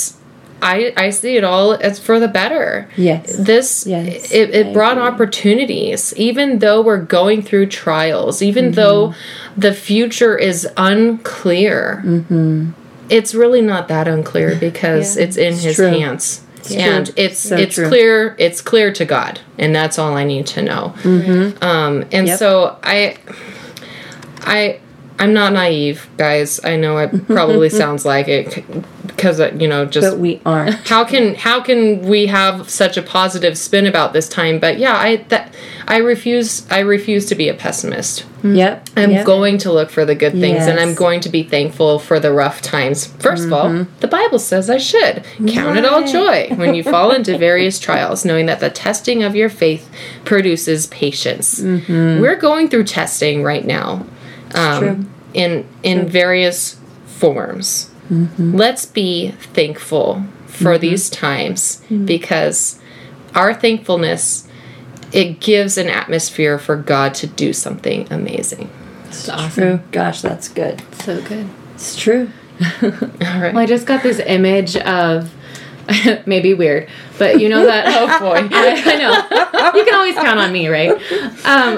I 0.61 0.93
I 0.97 1.09
see 1.09 1.37
it 1.37 1.43
all 1.43 1.73
as 1.73 1.99
for 1.99 2.19
the 2.19 2.27
better. 2.27 2.87
Yes. 2.97 3.35
This 3.37 3.85
Yes, 3.87 4.31
it, 4.31 4.49
it 4.51 4.73
brought 4.73 4.97
agree. 4.97 5.07
opportunities, 5.09 6.13
even 6.17 6.59
though 6.59 6.81
we're 6.81 7.01
going 7.01 7.41
through 7.41 7.67
trials, 7.67 8.41
even 8.41 8.65
mm-hmm. 8.65 8.73
though 8.75 9.13
the 9.57 9.73
future 9.73 10.37
is 10.37 10.67
unclear. 10.77 12.01
Mm-hmm. 12.05 12.71
It's 13.09 13.35
really 13.35 13.61
not 13.61 13.87
that 13.89 14.07
unclear 14.07 14.55
because 14.55 15.17
it's 15.17 15.35
in 15.37 15.53
His 15.53 15.75
true. 15.75 15.87
hands. 15.87 16.41
and 16.73 17.07
true. 17.07 17.15
it's 17.17 17.39
So 17.39 17.55
it's 17.57 17.75
true. 17.75 17.87
clear 17.87 18.35
it's 18.37 18.61
clear 18.61 18.93
to 18.93 19.03
God 19.03 19.39
and 19.57 19.73
that's 19.75 19.97
all 19.99 20.15
I 20.15 20.23
need 20.25 20.45
to 20.47 20.61
know. 20.61 20.93
Mm-hmm. 21.01 21.63
Um, 21.63 22.05
and 22.11 22.27
Yep. 22.27 22.39
so 22.39 22.77
I 22.83 23.17
I 24.41 24.79
I'm 25.19 25.33
not 25.33 25.53
naive, 25.53 26.09
guys. 26.17 26.63
I 26.63 26.75
know 26.75 26.97
it 26.97 27.27
probably 27.27 27.69
sounds 27.81 28.05
like 28.05 28.27
it 28.27 28.65
because 29.07 29.39
uh, 29.39 29.51
you 29.57 29.67
know 29.67 29.85
just 29.85 30.11
But 30.11 30.19
we 30.19 30.41
aren't. 30.45 30.75
how 30.87 31.03
can 31.03 31.35
how 31.35 31.61
can 31.61 32.01
we 32.01 32.27
have 32.27 32.69
such 32.69 32.97
a 32.97 33.01
positive 33.01 33.57
spin 33.57 33.85
about 33.85 34.13
this 34.13 34.27
time? 34.27 34.59
But 34.59 34.79
yeah, 34.79 34.95
I 34.95 35.17
that 35.29 35.53
I 35.87 35.97
refuse 35.97 36.69
I 36.71 36.79
refuse 36.79 37.25
to 37.27 37.35
be 37.35 37.49
a 37.49 37.53
pessimist. 37.53 38.21
Hmm. 38.41 38.55
Yep. 38.55 38.89
I'm 38.97 39.11
yep. 39.11 39.25
going 39.25 39.59
to 39.59 39.71
look 39.71 39.91
for 39.91 40.03
the 40.03 40.15
good 40.15 40.33
things 40.33 40.65
and 40.65 40.79
I'm 40.79 40.95
going 40.95 41.19
to 41.21 41.29
be 41.29 41.43
thankful 41.43 41.99
for 41.99 42.19
the 42.19 42.31
rough 42.31 42.61
times. 42.61 43.07
1st 43.07 43.45
of 43.45 43.53
all, 43.53 43.69
mm-hmm. 43.69 43.99
the 43.99 44.07
Bible 44.07 44.39
says 44.39 44.67
I 44.67 44.79
should. 44.79 45.23
Count 45.47 45.77
it 45.77 45.85
all 45.85 46.07
joy 46.07 46.49
when 46.55 46.73
you 46.73 46.81
fall 46.81 47.11
into 47.11 47.37
various 47.49 47.79
trials, 47.79 48.25
knowing 48.25 48.47
that 48.47 48.59
the 48.59 48.71
testing 48.71 49.21
of 49.21 49.35
your 49.35 49.49
faith 49.49 49.87
produces 50.25 50.87
patience. 50.87 51.59
Mm-hmm. 51.59 52.19
We're 52.19 52.35
going 52.35 52.67
through 52.67 52.85
testing 52.85 53.43
right 53.43 53.65
now. 53.65 54.05
Um, 54.55 54.79
true. 54.79 55.05
in 55.33 55.67
in 55.83 56.07
various 56.07 56.79
forms. 57.05 57.91
Mm-hmm. 58.09 58.55
Let's 58.55 58.85
be 58.85 59.31
thankful 59.31 60.23
for 60.47 60.73
mm-hmm. 60.73 60.81
these 60.81 61.09
times 61.09 61.81
mm-hmm. 61.85 62.05
because 62.05 62.79
our 63.33 63.53
thankfulness 63.53 64.47
it 65.11 65.39
gives 65.39 65.77
an 65.77 65.89
atmosphere 65.89 66.57
for 66.57 66.75
God 66.75 67.13
to 67.15 67.27
do 67.27 67.53
something 67.53 68.07
amazing. 68.11 68.69
It's 69.07 69.27
awesome. 69.27 69.51
True. 69.51 69.79
Gosh, 69.91 70.21
that's 70.21 70.47
good. 70.47 70.81
So 71.03 71.21
good. 71.21 71.49
It's 71.75 71.97
true. 71.97 72.29
All 72.81 72.89
right. 73.19 73.53
Well, 73.53 73.59
I 73.59 73.65
just 73.65 73.85
got 73.85 74.03
this 74.03 74.19
image 74.19 74.77
of 74.77 75.33
maybe 76.25 76.53
weird, 76.53 76.89
but 77.17 77.39
you 77.39 77.49
know 77.49 77.65
that. 77.65 77.85
oh 77.87 78.19
boy. 78.19 78.47
I, 78.51 78.81
I 78.85 78.95
know. 78.97 79.77
You 79.77 79.85
can 79.85 79.93
always 79.95 80.15
count 80.15 80.39
on 80.39 80.51
me, 80.51 80.67
right? 80.67 80.91
Um, 81.45 81.77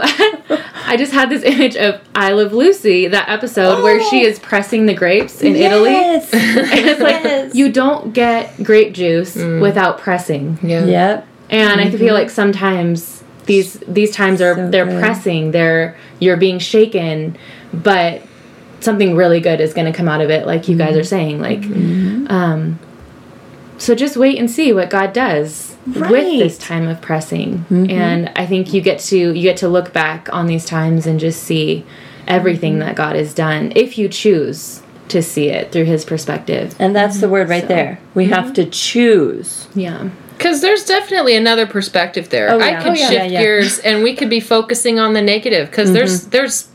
I 0.85 0.95
just 0.97 1.11
had 1.11 1.29
this 1.29 1.43
image 1.43 1.75
of 1.75 2.01
I 2.15 2.31
Love 2.33 2.53
Lucy, 2.53 3.07
that 3.07 3.29
episode 3.29 3.83
where 3.83 4.01
she 4.09 4.21
is 4.23 4.39
pressing 4.39 4.85
the 4.85 4.93
grapes 4.93 5.41
in 5.41 5.55
Italy. 5.55 5.91
Yes. 5.91 6.33
And 6.33 6.87
it's 6.87 7.01
like 7.01 7.23
Yes. 7.23 7.55
you 7.55 7.71
don't 7.71 8.13
get 8.13 8.61
grape 8.63 8.93
juice 8.93 9.35
without 9.35 9.97
pressing. 9.99 10.57
Yeah. 10.61 10.85
Yep. 10.85 11.27
And 11.49 11.81
I 11.81 11.89
feel 11.91 12.13
like 12.13 12.29
sometimes 12.29 13.23
these 13.45 13.73
these 13.87 14.11
times 14.11 14.41
are 14.41 14.55
So 14.55 14.69
they're 14.69 14.85
good. 14.85 14.99
pressing, 14.99 15.51
they're 15.51 15.95
you're 16.19 16.37
being 16.37 16.59
shaken, 16.59 17.37
but 17.73 18.21
something 18.79 19.15
really 19.15 19.39
good 19.39 19.61
is 19.61 19.73
going 19.73 19.89
to 19.91 19.97
come 19.97 20.09
out 20.09 20.19
of 20.21 20.29
it 20.29 20.45
like 20.45 20.67
you 20.67 20.75
guys 20.77 20.97
are 20.97 21.05
saying 21.05 21.39
like 21.39 21.63
um 22.29 22.77
so 23.77 23.95
just 23.95 24.17
wait 24.17 24.37
and 24.37 24.49
see 24.49 24.71
what 24.73 24.89
God 24.89 25.13
does 25.13 25.75
Right. 25.85 26.09
with 26.11 26.39
this 26.39 26.57
time 26.57 26.87
of 26.87 27.01
pressing. 27.01 27.65
Mm-hmm. 27.69 27.89
And 27.89 28.31
I 28.37 28.45
think 28.45 28.73
you 28.73 28.79
get 28.81 28.99
to 28.99 29.17
you 29.17 29.41
get 29.41 29.57
to 29.57 29.67
look 29.67 29.91
back 29.91 30.29
on 30.31 30.47
these 30.47 30.65
times 30.65 31.05
and 31.05 31.19
just 31.19 31.43
see 31.43 31.85
everything 32.25 32.79
that 32.79 32.95
God 32.95 33.17
has 33.17 33.33
done 33.33 33.73
if 33.75 33.97
you 33.97 34.07
choose 34.07 34.81
to 35.09 35.21
see 35.21 35.49
it 35.49 35.71
through 35.73 35.83
his 35.83 36.05
perspective. 36.05 36.73
And 36.79 36.95
that's 36.95 37.19
the 37.19 37.27
word 37.27 37.49
right 37.49 37.63
So- 37.63 37.67
there. 37.67 37.99
We 38.13 38.25
have 38.25 38.45
mm-hmm. 38.45 38.53
to 38.53 38.65
choose. 38.67 39.67
Yeah. 39.75 40.09
Because 40.37 40.61
there's 40.61 40.85
definitely 40.85 41.35
another 41.35 41.67
perspective 41.67 42.29
there. 42.29 42.49
Oh, 42.49 42.59
I 42.59 42.71
yeah. 42.71 42.81
could 42.81 42.91
Oh, 42.91 42.95
yeah, 42.95 43.07
shift 43.09 43.13
yeah, 43.13 43.25
yeah. 43.25 43.41
gears 43.41 43.79
and 43.79 44.03
we 44.03 44.15
could 44.15 44.29
be 44.29 44.39
focusing 44.39 44.99
on 44.99 45.13
the 45.13 45.21
negative 45.21 45.69
because 45.69 45.89
mm-hmm. 45.89 45.95
there's 45.95 46.25
there's 46.27 46.67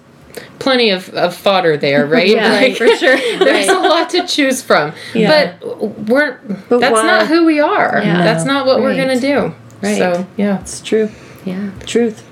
plenty 0.59 0.91
of, 0.91 1.09
of 1.11 1.35
fodder 1.35 1.77
there, 1.77 2.07
right? 2.17 2.27
Yeah, 2.29 2.53
Like, 2.53 2.77
for 2.77 2.89
sure. 2.97 3.17
There's 3.39 3.69
a 3.69 3.75
lot 3.79 4.11
to 4.11 4.27
choose 4.27 4.63
from. 4.63 4.93
Yeah. 5.15 5.57
But 5.61 6.09
we're 6.09 6.39
But 6.69 6.81
that's 6.81 6.93
why- 6.93 7.03
not 7.07 7.27
who 7.29 7.45
we 7.45 7.61
are. 7.61 8.01
Yeah. 8.03 8.23
That's 8.23 8.45
not 8.45 8.67
what 8.67 8.81
we're 8.81 8.97
gonna 8.97 9.21
do. 9.21 9.55
Right. 9.83 9.99
So 9.99 10.27
yeah. 10.37 10.61
It's 10.61 10.81
true. 10.81 11.11
Yeah. 11.45 11.71
Truth. 11.87 12.25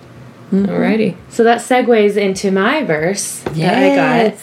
Alrighty. 0.52 1.16
So 1.28 1.42
that 1.44 1.58
segues 1.60 2.16
into 2.16 2.50
my 2.52 2.84
verse 2.84 3.40
that 3.40 3.82
I 3.82 4.30
got, 4.30 4.38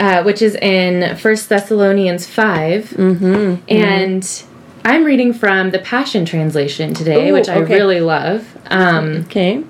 uh, 0.00 0.22
which 0.22 0.40
is 0.40 0.54
in 0.56 1.14
First 1.16 1.48
Thessalonians 1.50 2.26
5 2.26 2.84
Mm-hmm. 2.90 3.54
and 3.68 4.42
I'm 4.84 5.04
reading 5.04 5.32
from 5.34 5.72
the 5.72 5.78
Passion 5.80 6.24
Translation 6.24 6.94
today, 6.94 7.28
Ooh, 7.30 7.32
which 7.34 7.48
I 7.50 7.56
okay. 7.58 7.74
really 7.74 8.00
love. 8.00 8.56
Um, 8.70 9.16
Okay. 9.26 9.62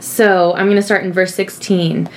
so 0.00 0.52
I'm 0.54 0.66
going 0.66 0.76
to 0.76 0.82
start 0.82 1.04
in 1.04 1.12
verse 1.12 1.34
16, 1.34 2.08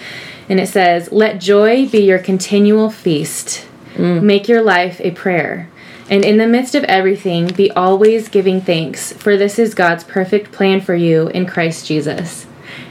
and 0.50 0.60
it 0.60 0.68
says, 0.68 1.12
"Let 1.12 1.40
joy 1.40 1.88
be 1.88 2.00
your 2.00 2.20
continual 2.20 2.90
feast. 2.90 3.66
Mm. 3.96 4.24
Make 4.24 4.48
your 4.48 4.62
life 4.62 5.00
a 5.02 5.12
prayer." 5.12 5.70
And 6.10 6.26
in 6.26 6.38
the 6.38 6.48
midst 6.48 6.74
of 6.74 6.84
everything, 6.86 7.48
be 7.48 7.70
always 7.72 8.30
giving 8.30 8.62
thanks, 8.62 9.14
for 9.14 9.38
this 9.38 9.60
is 9.60 9.76
God's 9.76 10.04
perfect 10.04 10.52
plan 10.52 10.82
for 10.82 10.96
you 10.96 11.28
in 11.28 11.46
Christ 11.46 11.86
Jesus. 11.86 12.48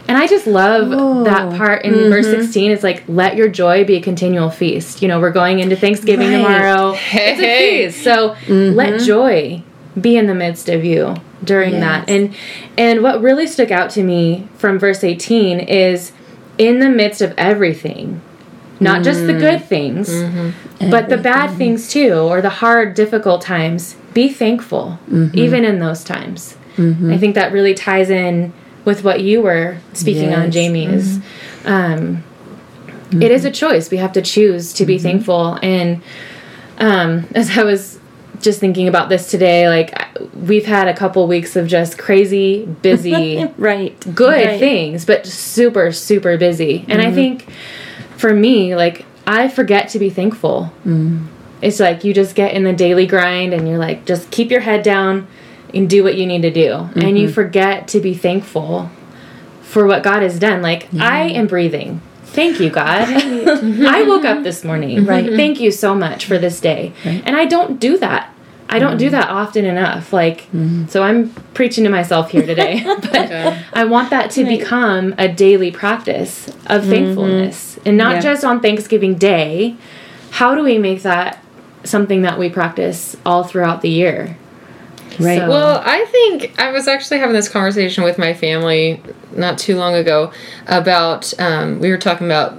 And 0.06 0.16
I 0.16 0.26
just 0.26 0.46
love 0.46 0.88
Whoa. 0.88 1.24
that 1.24 1.56
part 1.58 1.84
in 1.84 1.92
verse 2.08 2.26
mm-hmm. 2.26 2.40
16. 2.40 2.70
It's 2.70 2.82
like, 2.82 3.02
let 3.08 3.36
your 3.36 3.48
joy 3.48 3.84
be 3.84 3.96
a 3.96 4.00
continual 4.00 4.50
feast. 4.50 5.02
You 5.02 5.08
know, 5.08 5.20
we're 5.20 5.32
going 5.32 5.58
into 5.58 5.76
Thanksgiving 5.76 6.30
Right. 6.30 6.36
tomorrow. 6.38 6.94
It's 7.12 7.40
a 7.40 7.88
feast. 7.90 8.04
So 8.04 8.36
let 8.48 8.94
mm-hmm. 8.94 9.04
joy 9.04 9.62
be 10.00 10.16
in 10.16 10.26
the 10.26 10.34
midst 10.34 10.68
of 10.68 10.84
you 10.84 11.16
during 11.44 11.80
that. 11.80 12.08
And 12.08 12.34
and 12.76 13.02
what 13.02 13.20
really 13.20 13.46
stuck 13.46 13.70
out 13.70 13.90
to 13.90 14.02
me 14.02 14.48
from 14.56 14.78
verse 14.78 15.04
18 15.04 15.60
is 15.60 16.12
in 16.58 16.80
the 16.80 16.90
midst 16.90 17.22
of 17.22 17.32
everything. 17.38 18.20
Not 18.80 19.02
just 19.02 19.26
the 19.26 19.32
mm. 19.32 19.40
good 19.40 19.64
things, 19.64 20.08
mm-hmm. 20.08 20.90
but 20.90 21.08
the 21.08 21.16
bad 21.16 21.56
things 21.56 21.90
too, 21.90 22.12
or 22.12 22.40
the 22.40 22.48
hard, 22.48 22.94
difficult 22.94 23.42
times. 23.42 23.96
Be 24.14 24.28
thankful, 24.28 25.00
mm-hmm. 25.10 25.36
even 25.36 25.64
in 25.64 25.80
those 25.80 26.04
times. 26.04 26.56
Mm-hmm. 26.76 27.12
I 27.12 27.18
think 27.18 27.34
that 27.34 27.52
really 27.52 27.74
ties 27.74 28.08
in 28.08 28.52
with 28.84 29.02
what 29.02 29.20
you 29.20 29.42
were 29.42 29.78
speaking 29.94 30.32
on, 30.32 30.44
Yes. 30.44 30.54
Jamie. 30.54 30.86
Is 30.86 31.20
um, 31.64 32.22
it 33.12 33.30
is 33.30 33.44
a 33.44 33.50
choice. 33.50 33.90
We 33.90 33.96
have 33.96 34.12
to 34.12 34.22
choose 34.22 34.72
to 34.74 34.86
be 34.86 34.98
thankful. 34.98 35.58
And 35.62 36.02
um, 36.78 37.26
as 37.34 37.58
I 37.58 37.64
was 37.64 37.97
just 38.40 38.60
thinking 38.60 38.88
about 38.88 39.08
this 39.08 39.30
today, 39.30 39.68
like 39.68 39.92
we've 40.34 40.66
had 40.66 40.88
a 40.88 40.94
couple 40.96 41.26
weeks 41.26 41.56
of 41.56 41.66
just 41.66 41.98
crazy, 41.98 42.64
busy, 42.82 43.44
Right. 43.58 43.98
good 44.14 44.30
Right. 44.32 44.46
Mm-hmm. 44.48 44.58
things, 44.58 45.04
but 45.04 45.26
super, 45.26 45.92
super 45.92 46.36
busy. 46.38 46.84
And 46.88 47.00
I 47.02 47.12
think 47.12 47.50
for 48.16 48.32
me, 48.32 48.74
like 48.76 49.04
I 49.26 49.48
forget 49.48 49.88
to 49.90 49.98
be 49.98 50.10
thankful. 50.10 50.72
Mm. 50.84 51.26
It's 51.60 51.80
like 51.80 52.04
you 52.04 52.14
just 52.14 52.34
get 52.34 52.54
in 52.54 52.64
the 52.64 52.72
daily 52.72 53.06
grind 53.06 53.52
and 53.52 53.68
you're 53.68 53.78
like, 53.78 54.04
just 54.06 54.30
keep 54.30 54.50
your 54.50 54.60
head 54.60 54.82
down 54.82 55.26
and 55.74 55.90
do 55.90 56.02
what 56.04 56.16
you 56.16 56.24
need 56.26 56.42
to 56.42 56.50
do. 56.50 56.72
And 56.74 56.94
Mm-hmm. 56.94 57.16
you 57.16 57.28
forget 57.28 57.88
to 57.88 58.00
be 58.00 58.14
thankful 58.14 58.90
for 59.62 59.86
what 59.86 60.02
God 60.02 60.22
has 60.22 60.38
done. 60.38 60.62
Like 60.62 60.88
I 60.94 61.24
am 61.30 61.46
breathing. 61.46 62.00
Thank 62.32 62.60
you, 62.60 62.70
God. 62.70 63.08
I 63.08 64.02
woke 64.06 64.24
up 64.24 64.42
this 64.44 64.62
morning. 64.64 65.04
Right. 65.04 65.26
Thank 65.26 65.60
you 65.60 65.70
so 65.70 65.94
much 65.94 66.26
for 66.26 66.38
this 66.38 66.60
day. 66.60 66.92
And 67.04 67.36
I 67.36 67.44
don't 67.46 67.80
do 67.80 67.98
that. 67.98 68.34
I 68.70 68.78
don't 68.78 68.90
Mm-hmm. 68.90 68.98
do 68.98 69.10
that 69.10 69.30
often 69.30 69.64
enough. 69.64 70.12
Like, 70.12 70.46
so 70.88 71.02
I'm 71.02 71.30
preaching 71.54 71.84
to 71.84 71.90
myself 71.90 72.30
here 72.30 72.44
today. 72.46 72.82
but 73.02 73.32
I 73.72 73.84
want 73.84 74.10
that 74.10 74.30
to 74.32 74.44
become 74.44 75.14
a 75.18 75.26
daily 75.26 75.70
practice 75.70 76.48
of 76.66 76.84
thankfulness 76.84 77.78
and 77.86 77.96
not 77.96 78.16
Yeah. 78.16 78.20
just 78.20 78.44
on 78.44 78.60
Thanksgiving 78.60 79.14
Day. 79.14 79.76
How 80.32 80.54
do 80.54 80.62
we 80.62 80.76
make 80.78 81.02
that 81.02 81.42
something 81.84 82.20
that 82.22 82.38
we 82.38 82.50
practice 82.50 83.16
all 83.24 83.42
throughout 83.42 83.80
the 83.80 83.88
year? 83.88 84.36
Right. 85.18 85.38
So- 85.38 85.48
Well, 85.48 85.82
I 85.84 86.04
think 86.06 86.58
I 86.60 86.70
was 86.70 86.86
actually 86.88 87.18
having 87.18 87.34
this 87.34 87.48
conversation 87.48 88.04
with 88.04 88.18
my 88.18 88.34
family 88.34 89.00
not 89.34 89.58
too 89.58 89.76
long 89.76 89.94
ago 89.94 90.32
about 90.66 91.32
um, 91.40 91.80
we 91.80 91.90
were 91.90 91.98
talking 91.98 92.26
about 92.26 92.56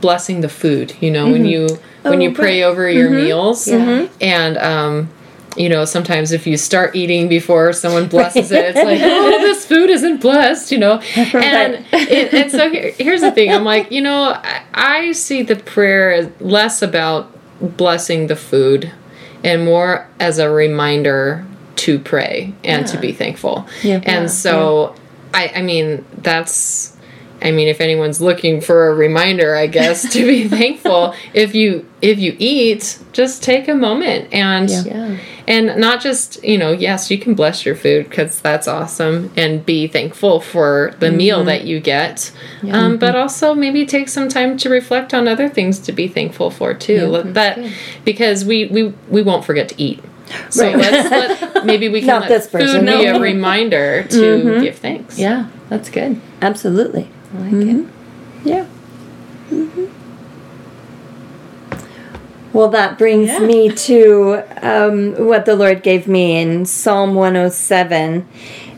blessing 0.00 0.40
the 0.40 0.48
food. 0.48 0.94
You 1.00 1.10
know, 1.10 1.30
when 1.30 1.44
you 1.46 1.66
when 2.02 2.18
Oh, 2.18 2.22
you 2.22 2.32
pray 2.32 2.62
right. 2.62 2.68
over 2.68 2.88
your 2.88 3.10
meals, 3.10 3.66
Yeah. 3.68 4.06
and 4.20 4.56
um, 4.58 5.10
you 5.56 5.68
know, 5.68 5.84
sometimes 5.84 6.32
if 6.32 6.46
you 6.46 6.56
start 6.56 6.94
eating 6.94 7.28
before 7.28 7.72
someone 7.72 8.06
blesses 8.08 8.52
it, 8.52 8.64
it's 8.76 8.84
like, 8.84 9.00
oh, 9.02 9.30
this 9.40 9.64
food 9.66 9.88
isn't 9.90 10.20
blessed, 10.20 10.70
you 10.70 10.78
know. 10.78 11.00
And 11.16 11.84
it, 11.92 12.32
and 12.34 12.50
so 12.50 12.70
here, 12.70 12.92
here's 12.98 13.22
the 13.22 13.30
thing: 13.32 13.50
I'm 13.52 13.64
like, 13.64 13.90
you 13.90 14.00
know, 14.02 14.34
I, 14.34 14.62
I 14.74 15.12
see 15.12 15.42
the 15.42 15.56
prayer 15.56 16.12
as 16.12 16.28
less 16.40 16.82
about 16.82 17.32
blessing 17.60 18.26
the 18.26 18.36
food 18.36 18.92
and 19.42 19.64
more 19.64 20.06
as 20.20 20.38
a 20.38 20.50
reminder 20.50 21.44
to 21.86 21.98
pray 21.98 22.52
and 22.64 22.86
to 22.88 22.98
be 22.98 23.12
thankful. 23.12 23.66
Yeah. 23.82 23.96
and 24.04 24.24
Yeah. 24.24 24.26
so, 24.26 24.94
I, 25.32 25.52
I 25.56 25.62
mean, 25.62 26.04
that's. 26.18 26.92
I 27.42 27.50
mean, 27.50 27.68
if 27.68 27.82
anyone's 27.82 28.18
looking 28.22 28.62
for 28.62 28.88
a 28.88 28.94
reminder, 28.94 29.54
I 29.54 29.66
guess 29.66 30.10
to 30.14 30.26
be 30.26 30.48
thankful, 30.58 31.14
if 31.34 31.54
you 31.54 31.84
if 32.00 32.18
you 32.18 32.34
eat, 32.38 32.98
just 33.12 33.42
take 33.42 33.68
a 33.68 33.74
moment 33.74 34.32
and 34.32 34.70
Yeah. 34.70 35.18
and 35.46 35.76
not 35.78 36.00
just 36.00 36.42
you 36.42 36.56
know 36.58 36.72
yes 36.72 37.10
you 37.10 37.18
can 37.18 37.34
bless 37.34 37.64
your 37.66 37.76
food 37.76 38.08
because 38.08 38.40
that's 38.40 38.66
awesome 38.66 39.30
and 39.36 39.64
be 39.64 39.86
thankful 39.86 40.40
for 40.40 40.94
the 40.98 41.10
meal 41.12 41.44
that 41.44 41.64
you 41.64 41.78
get 41.78 42.32
um, 42.72 42.96
but 42.98 43.14
also 43.14 43.54
maybe 43.54 43.86
take 43.86 44.08
some 44.08 44.28
time 44.28 44.56
to 44.58 44.68
reflect 44.68 45.14
on 45.14 45.28
other 45.28 45.48
things 45.48 45.78
to 45.78 45.92
be 45.92 46.08
thankful 46.08 46.50
for 46.50 46.74
too 46.74 47.06
Let 47.06 47.34
that 47.34 47.58
because 48.04 48.44
we 48.44 48.66
we 48.66 48.82
we 49.14 49.22
won't 49.22 49.44
forget 49.44 49.68
to 49.68 49.76
eat 49.80 50.00
so 50.50 50.64
Right. 50.64 50.76
let's 50.76 51.10
let 51.54 51.66
maybe 51.66 51.88
we 51.88 52.00
can 52.00 52.08
Not 52.08 52.22
let 52.22 52.28
this 52.28 52.46
food 52.46 52.60
person, 52.60 52.80
be 52.80 53.04
no. 53.04 53.16
a 53.16 53.20
reminder 53.20 54.04
to 54.04 54.60
give 54.60 54.76
thanks 54.78 55.18
Yeah, 55.18 55.46
that's 55.68 55.88
good. 55.90 56.20
Absolutely. 56.42 57.08
I 57.34 57.38
like 57.42 57.66
it. 57.66 57.86
Yeah. 58.44 58.66
Well, 62.52 62.68
that 62.68 62.96
brings 62.96 63.28
Yeah. 63.28 63.40
me 63.40 63.68
to 63.70 64.42
um, 64.62 65.12
what 65.26 65.44
the 65.44 65.54
Lord 65.56 65.82
gave 65.82 66.08
me 66.08 66.40
in 66.40 66.64
Psalm 66.64 67.14
107. 67.14 68.26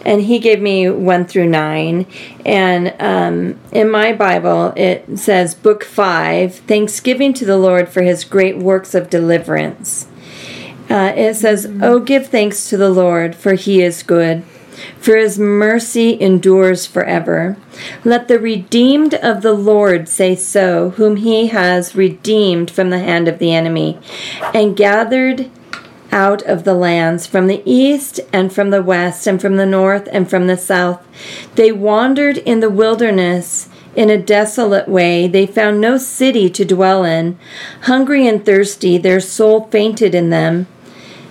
And 0.05 0.23
He 0.23 0.39
gave 0.41 0.61
me 0.61 0.89
1 0.91 1.27
through 1.27 1.49
9. 1.49 2.07
And 2.45 2.95
um, 2.99 3.59
in 3.71 3.89
my 3.91 4.13
Bible, 4.13 4.73
it 4.77 5.19
says, 5.19 5.55
Book 5.55 5.85
5 5.85 6.55
Thanksgiving 6.57 7.33
to 7.35 7.45
the 7.45 7.57
Lord 7.59 7.89
for 7.89 8.03
His 8.03 8.25
great 8.25 8.59
works 8.59 8.95
of 8.95 9.11
deliverance. 9.11 10.09
Uh, 10.91 11.13
it 11.17 11.35
says, 11.35 11.71
Oh, 11.83 12.01
give 12.01 12.29
thanks 12.29 12.69
to 12.71 12.77
the 12.77 12.91
Lord, 12.91 13.35
for 13.35 13.55
He 13.55 13.83
is 13.83 14.03
good 14.03 14.45
for 14.99 15.17
his 15.17 15.39
mercy 15.39 16.21
endures 16.21 16.87
forever. 16.87 17.57
Let 18.05 18.29
the 18.29 18.39
redeemed 18.39 19.15
of 19.15 19.43
the 19.43 19.53
Lord 19.53 20.09
say 20.09 20.35
so, 20.35 20.91
whom 20.91 21.17
he 21.17 21.49
has 21.49 21.97
redeemed 21.97 22.71
from 22.71 22.91
the 22.91 22.99
hand 22.99 23.29
of 23.29 23.39
the 23.39 23.53
enemy, 23.53 23.99
and 24.55 24.77
gathered 24.77 25.51
out 26.11 26.43
of 26.43 26.65
the 26.65 26.75
lands 26.75 27.27
from 27.27 27.49
the 27.49 27.63
east 27.67 28.21
and 28.33 28.53
from 28.53 28.71
the 28.71 28.83
west 28.83 29.27
and 29.27 29.41
from 29.41 29.57
the 29.57 29.67
north 29.67 30.09
and 30.11 30.29
from 30.29 30.47
the 30.47 30.57
south. 30.57 31.07
They 31.55 31.71
wandered 31.71 32.39
in 32.39 32.61
the 32.61 32.71
wilderness 32.71 33.69
in 33.95 34.09
a 34.09 34.17
desolate 34.17 34.89
way. 34.89 35.29
They 35.29 35.47
found 35.47 35.81
no 35.81 35.99
city 35.99 36.49
to 36.51 36.65
dwell 36.65 37.05
in. 37.05 37.39
Hungry 37.83 38.27
and 38.27 38.45
thirsty, 38.45 38.97
their 38.97 39.21
soul 39.21 39.67
fainted 39.71 40.15
in 40.15 40.31
them. 40.31 40.67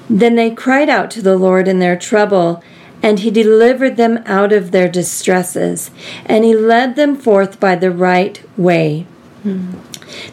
Then 0.10 0.36
they 0.36 0.52
cried 0.52 0.90
out 0.90 1.12
to 1.12 1.22
the 1.22 1.38
Lord 1.38 1.68
in 1.68 1.80
their 1.80 1.98
trouble, 1.98 2.64
and 3.04 3.20
he 3.20 3.32
delivered 3.32 3.98
them 3.98 4.24
out 4.26 4.52
of 4.52 4.72
their 4.72 4.88
distresses, 4.88 5.92
and 6.26 6.44
he 6.44 6.56
led 6.56 6.96
them 6.96 7.16
forth 7.16 7.60
by 7.60 7.76
the 7.76 7.92
right 7.92 8.42
way. 8.58 9.06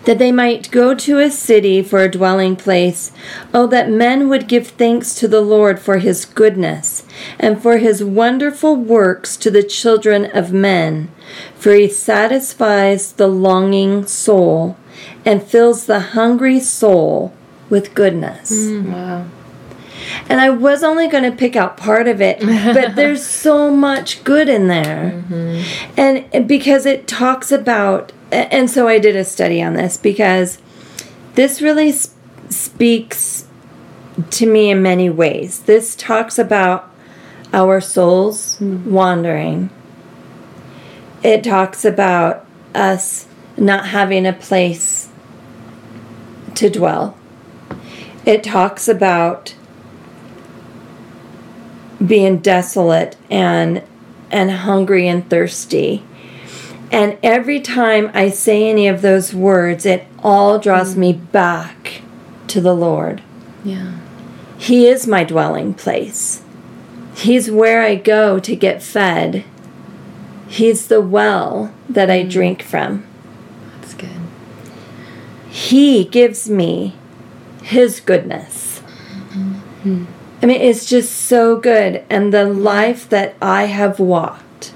That 0.04 0.18
they 0.18 0.32
might 0.32 0.70
go 0.70 0.94
to 0.94 1.18
a 1.18 1.30
city 1.30 1.82
for 1.82 2.00
a 2.00 2.10
dwelling 2.10 2.56
place. 2.56 3.12
Oh, 3.52 3.66
that 3.68 3.90
men 3.90 4.28
would 4.28 4.48
give 4.48 4.68
thanks 4.68 5.14
to 5.16 5.28
the 5.28 5.40
Lord 5.40 5.78
for 5.78 5.98
his 5.98 6.24
goodness, 6.24 7.04
and 7.38 7.60
for 7.62 7.78
his 7.78 8.02
wonderful 8.02 8.76
works 8.76 9.36
to 9.36 9.50
the 9.50 9.62
children 9.62 10.24
of 10.26 10.52
men. 10.52 11.10
For 11.56 11.74
he 11.74 11.88
satisfies 11.88 13.12
the 13.12 13.28
longing 13.28 14.06
soul, 14.06 14.76
and 15.24 15.42
fills 15.42 15.86
the 15.86 16.00
hungry 16.00 16.60
soul 16.60 17.32
with 17.68 17.94
goodness. 17.94 18.52
Mm. 18.52 18.92
Wow. 18.92 19.26
And 20.28 20.40
I 20.40 20.50
was 20.50 20.82
only 20.82 21.08
going 21.08 21.24
to 21.24 21.36
pick 21.36 21.56
out 21.56 21.76
part 21.76 22.08
of 22.08 22.20
it, 22.20 22.40
but 22.40 22.94
there's 22.96 23.24
so 23.24 23.74
much 23.74 24.24
good 24.24 24.48
in 24.48 24.68
there. 24.68 25.22
Mm-hmm. 25.28 26.00
And 26.00 26.48
because 26.48 26.86
it 26.86 27.06
talks 27.06 27.52
about, 27.52 28.12
and 28.30 28.70
so 28.70 28.88
I 28.88 28.98
did 28.98 29.16
a 29.16 29.24
study 29.24 29.62
on 29.62 29.74
this 29.74 29.96
because 29.96 30.58
this 31.34 31.60
really 31.60 31.90
s- 31.90 32.14
speaks 32.48 33.46
to 34.30 34.46
me 34.46 34.70
in 34.70 34.82
many 34.82 35.10
ways. 35.10 35.60
This 35.60 35.94
talks 35.94 36.38
about 36.38 36.90
our 37.52 37.80
souls 37.80 38.58
mm-hmm. 38.58 38.90
wandering, 38.90 39.70
it 41.22 41.42
talks 41.42 41.84
about 41.84 42.44
us 42.74 43.26
not 43.56 43.86
having 43.86 44.26
a 44.26 44.32
place 44.32 45.08
to 46.54 46.68
dwell. 46.68 47.16
It 48.26 48.42
talks 48.42 48.88
about 48.88 49.54
being 52.06 52.38
desolate 52.38 53.16
and 53.30 53.82
and 54.30 54.50
hungry 54.50 55.06
and 55.06 55.28
thirsty. 55.30 56.04
And 56.90 57.18
every 57.22 57.60
time 57.60 58.10
I 58.14 58.30
say 58.30 58.68
any 58.68 58.88
of 58.88 59.02
those 59.02 59.34
words, 59.34 59.86
it 59.86 60.06
all 60.20 60.58
draws 60.58 60.96
me 60.96 61.12
back 61.12 62.02
to 62.48 62.60
the 62.60 62.74
Lord. 62.74 63.22
Yeah. 63.64 63.98
He 64.58 64.86
is 64.86 65.06
my 65.06 65.24
dwelling 65.24 65.74
place. 65.74 66.42
He's 67.14 67.50
where 67.50 67.82
I 67.82 67.94
go 67.94 68.38
to 68.40 68.56
get 68.56 68.82
fed. 68.82 69.44
He's 70.48 70.88
the 70.88 71.00
well 71.00 71.72
that 71.88 72.10
I 72.10 72.24
mm. 72.24 72.30
drink 72.30 72.62
from. 72.62 73.06
That's 73.80 73.94
good. 73.94 74.10
He 75.48 76.04
gives 76.04 76.48
me 76.50 76.96
His 77.62 78.00
goodness. 78.00 78.80
Mm-hmm. 78.80 80.04
Hmm. 80.04 80.13
I 80.44 80.46
mean, 80.46 80.60
it's 80.60 80.84
just 80.84 81.10
so 81.10 81.56
good. 81.56 82.04
And 82.10 82.30
the 82.30 82.44
life 82.44 83.08
that 83.08 83.34
I 83.40 83.64
have 83.64 83.98
walked, 83.98 84.74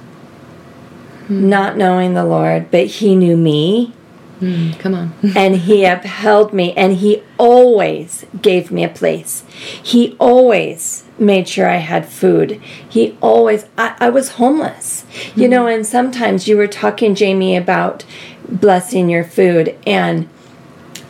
not 1.29 1.77
knowing 1.77 2.15
the 2.15 2.25
Lord, 2.25 2.71
but 2.71 2.87
He 2.87 3.15
knew 3.15 3.37
me 3.37 3.93
Mm, 4.41 4.79
come 4.79 4.95
on. 4.95 5.13
and 5.37 5.57
He 5.57 5.85
upheld 5.85 6.53
me, 6.53 6.73
and 6.75 6.95
He 6.95 7.23
always 7.39 8.25
gave 8.41 8.71
me 8.71 8.85
a 8.85 8.89
place. 8.89 9.43
He 9.51 10.17
always 10.21 11.05
made 11.19 11.49
sure 11.49 11.69
I 11.69 11.79
had 11.79 12.09
food. 12.09 12.61
He 12.89 13.19
always, 13.21 13.67
I, 13.77 13.97
I 13.99 14.11
was 14.11 14.33
homeless. 14.33 15.05
You 15.35 15.49
know, 15.49 15.67
and 15.67 15.87
sometimes 15.87 16.47
you 16.47 16.57
were 16.57 16.69
talking, 16.69 17.15
Jamie, 17.15 17.57
about 17.57 18.05
blessing 18.49 19.11
your 19.11 19.25
food, 19.25 19.77
and 19.87 20.29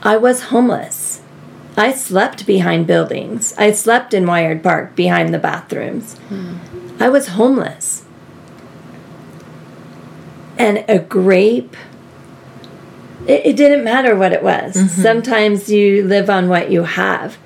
I 0.02 0.16
was 0.16 0.44
homeless. 0.44 0.97
I 1.78 1.92
slept 1.92 2.44
behind 2.44 2.88
buildings. 2.88 3.54
I 3.56 3.70
slept 3.70 4.12
in 4.12 4.26
Wired 4.26 4.64
Park 4.64 4.96
behind 4.96 5.32
the 5.32 5.38
bathrooms. 5.38 6.18
Hmm. 6.28 6.56
I 6.98 7.08
was 7.08 7.28
homeless. 7.28 8.04
And 10.58 10.84
a 10.88 10.98
grape, 10.98 11.76
it, 13.28 13.46
it 13.46 13.56
didn't 13.56 13.84
matter 13.84 14.16
what 14.16 14.32
it 14.32 14.42
was. 14.42 14.74
Mm-hmm. 14.74 15.02
Sometimes 15.02 15.70
you 15.70 16.02
live 16.02 16.28
on 16.28 16.48
what 16.48 16.68
you 16.68 16.82
have. 16.82 17.38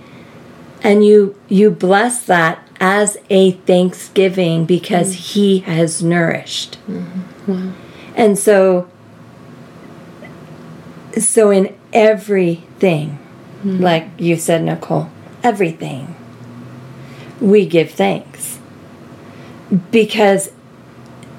And 0.83 1.05
you 1.05 1.38
you 1.49 1.71
bless 1.71 2.25
that 2.25 2.66
as 2.81 3.16
a 3.31 3.53
thanksgiving 3.53 4.64
because 4.64 5.14
hmm. 5.14 5.21
he 5.21 5.59
has 5.61 6.03
nourished. 6.03 6.79
Mm-hmm. 6.88 7.73
And 8.16 8.38
so 8.38 8.88
so 11.18 11.51
in 11.51 11.77
everything, 11.92 13.18
Mm-hmm. 13.64 13.81
like 13.81 14.09
you 14.18 14.35
said, 14.37 14.64
Nicole, 14.64 15.09
everything, 15.44 16.16
we 17.40 17.64
give 17.64 17.92
thanks. 17.92 18.59
Because 19.92 20.51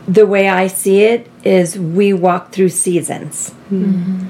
the 0.07 0.25
way 0.25 0.47
I 0.47 0.67
see 0.67 1.01
it 1.03 1.29
is 1.43 1.77
we 1.77 2.13
walk 2.13 2.51
through 2.53 2.69
seasons. 2.69 3.53
Mm-hmm. 3.69 4.27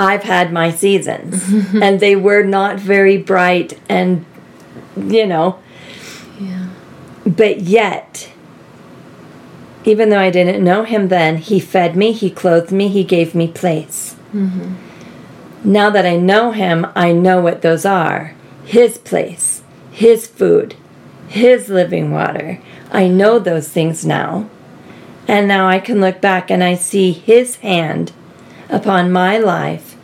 I've 0.00 0.22
had 0.22 0.50
my 0.50 0.70
seasons, 0.70 1.44
mm-hmm. 1.44 1.82
and 1.82 2.00
they 2.00 2.16
were 2.16 2.42
not 2.42 2.80
very 2.80 3.18
bright, 3.18 3.78
and 3.90 4.24
you 4.96 5.26
know, 5.26 5.58
Yeah. 6.40 6.68
but 7.26 7.60
yet, 7.60 8.30
even 9.84 10.08
though 10.08 10.18
I 10.18 10.30
didn't 10.30 10.64
know 10.64 10.84
him 10.84 11.08
then, 11.08 11.36
he 11.36 11.60
fed 11.60 11.94
me, 11.96 12.12
he 12.12 12.30
clothed 12.30 12.72
me, 12.72 12.88
he 12.88 13.04
gave 13.04 13.34
me 13.34 13.48
place. 13.48 14.16
Now 15.64 15.90
that 15.90 16.06
I 16.06 16.16
know 16.16 16.52
him, 16.52 16.86
I 16.94 17.12
know 17.12 17.40
what 17.40 17.62
those 17.62 17.84
are 17.84 18.34
his 18.66 18.98
place, 18.98 19.62
his 19.92 20.26
food, 20.26 20.74
his 21.28 21.68
living 21.68 22.10
water. 22.10 22.60
I 22.90 23.06
know 23.06 23.38
those 23.38 23.68
things 23.68 24.04
now. 24.04 24.50
And 25.28 25.48
now 25.48 25.68
I 25.68 25.78
can 25.78 26.00
look 26.00 26.20
back 26.20 26.50
and 26.50 26.62
I 26.62 26.74
see 26.74 27.12
his 27.12 27.56
hand 27.56 28.12
upon 28.68 29.12
my 29.12 29.38
life 29.38 29.96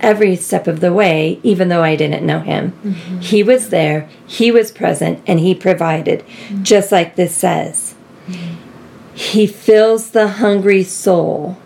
every 0.00 0.36
step 0.36 0.66
of 0.66 0.80
the 0.80 0.92
way, 0.92 1.40
even 1.42 1.68
though 1.68 1.82
I 1.82 1.96
didn't 1.96 2.26
know 2.26 2.40
him. 2.40 2.72
Mm-hmm. 2.84 3.20
He 3.20 3.42
was 3.42 3.70
there, 3.70 4.08
he 4.26 4.50
was 4.50 4.70
present, 4.70 5.22
and 5.26 5.40
he 5.40 5.54
provided, 5.54 6.20
mm-hmm. 6.20 6.62
just 6.62 6.92
like 6.92 7.16
this 7.16 7.34
says. 7.34 7.94
Mm-hmm. 8.26 9.14
He 9.14 9.46
fills 9.46 10.10
the 10.10 10.28
hungry 10.28 10.82
soul 10.82 11.58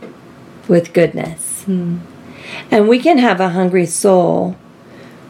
with 0.69 0.93
goodness. 0.93 1.65
Mm. 1.67 2.01
And 2.71 2.89
we 2.89 2.99
can 2.99 3.19
have 3.19 3.41
a 3.41 3.51
hungry 3.51 3.87
soul 3.87 4.57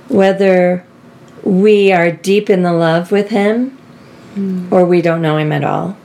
whether 0.09 0.85
we 1.45 1.93
are 1.93 2.11
deep 2.11 2.51
in 2.51 2.63
the 2.63 2.73
love 2.73 3.13
with 3.13 3.31
him 3.31 3.71
hmm. 4.35 4.73
or 4.73 4.85
we 4.85 5.01
don't 5.01 5.23
know 5.23 5.39
him 5.39 5.53
at 5.53 5.65
all. 5.65 5.97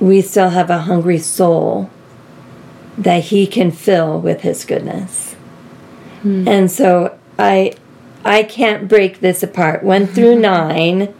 We 0.00 0.20
still 0.20 0.50
have 0.50 0.70
a 0.70 0.80
hungry 0.80 1.18
soul 1.18 1.90
that 2.96 3.24
he 3.24 3.46
can 3.46 3.70
fill 3.70 4.20
with 4.20 4.42
his 4.42 4.64
goodness. 4.64 5.34
Hmm. 6.22 6.46
And 6.46 6.70
so 6.70 7.18
I 7.38 7.74
I 8.24 8.42
can't 8.42 8.88
break 8.88 9.20
this 9.20 9.42
apart. 9.42 9.82
1 9.82 10.06
through 10.06 10.36
9 10.40 11.14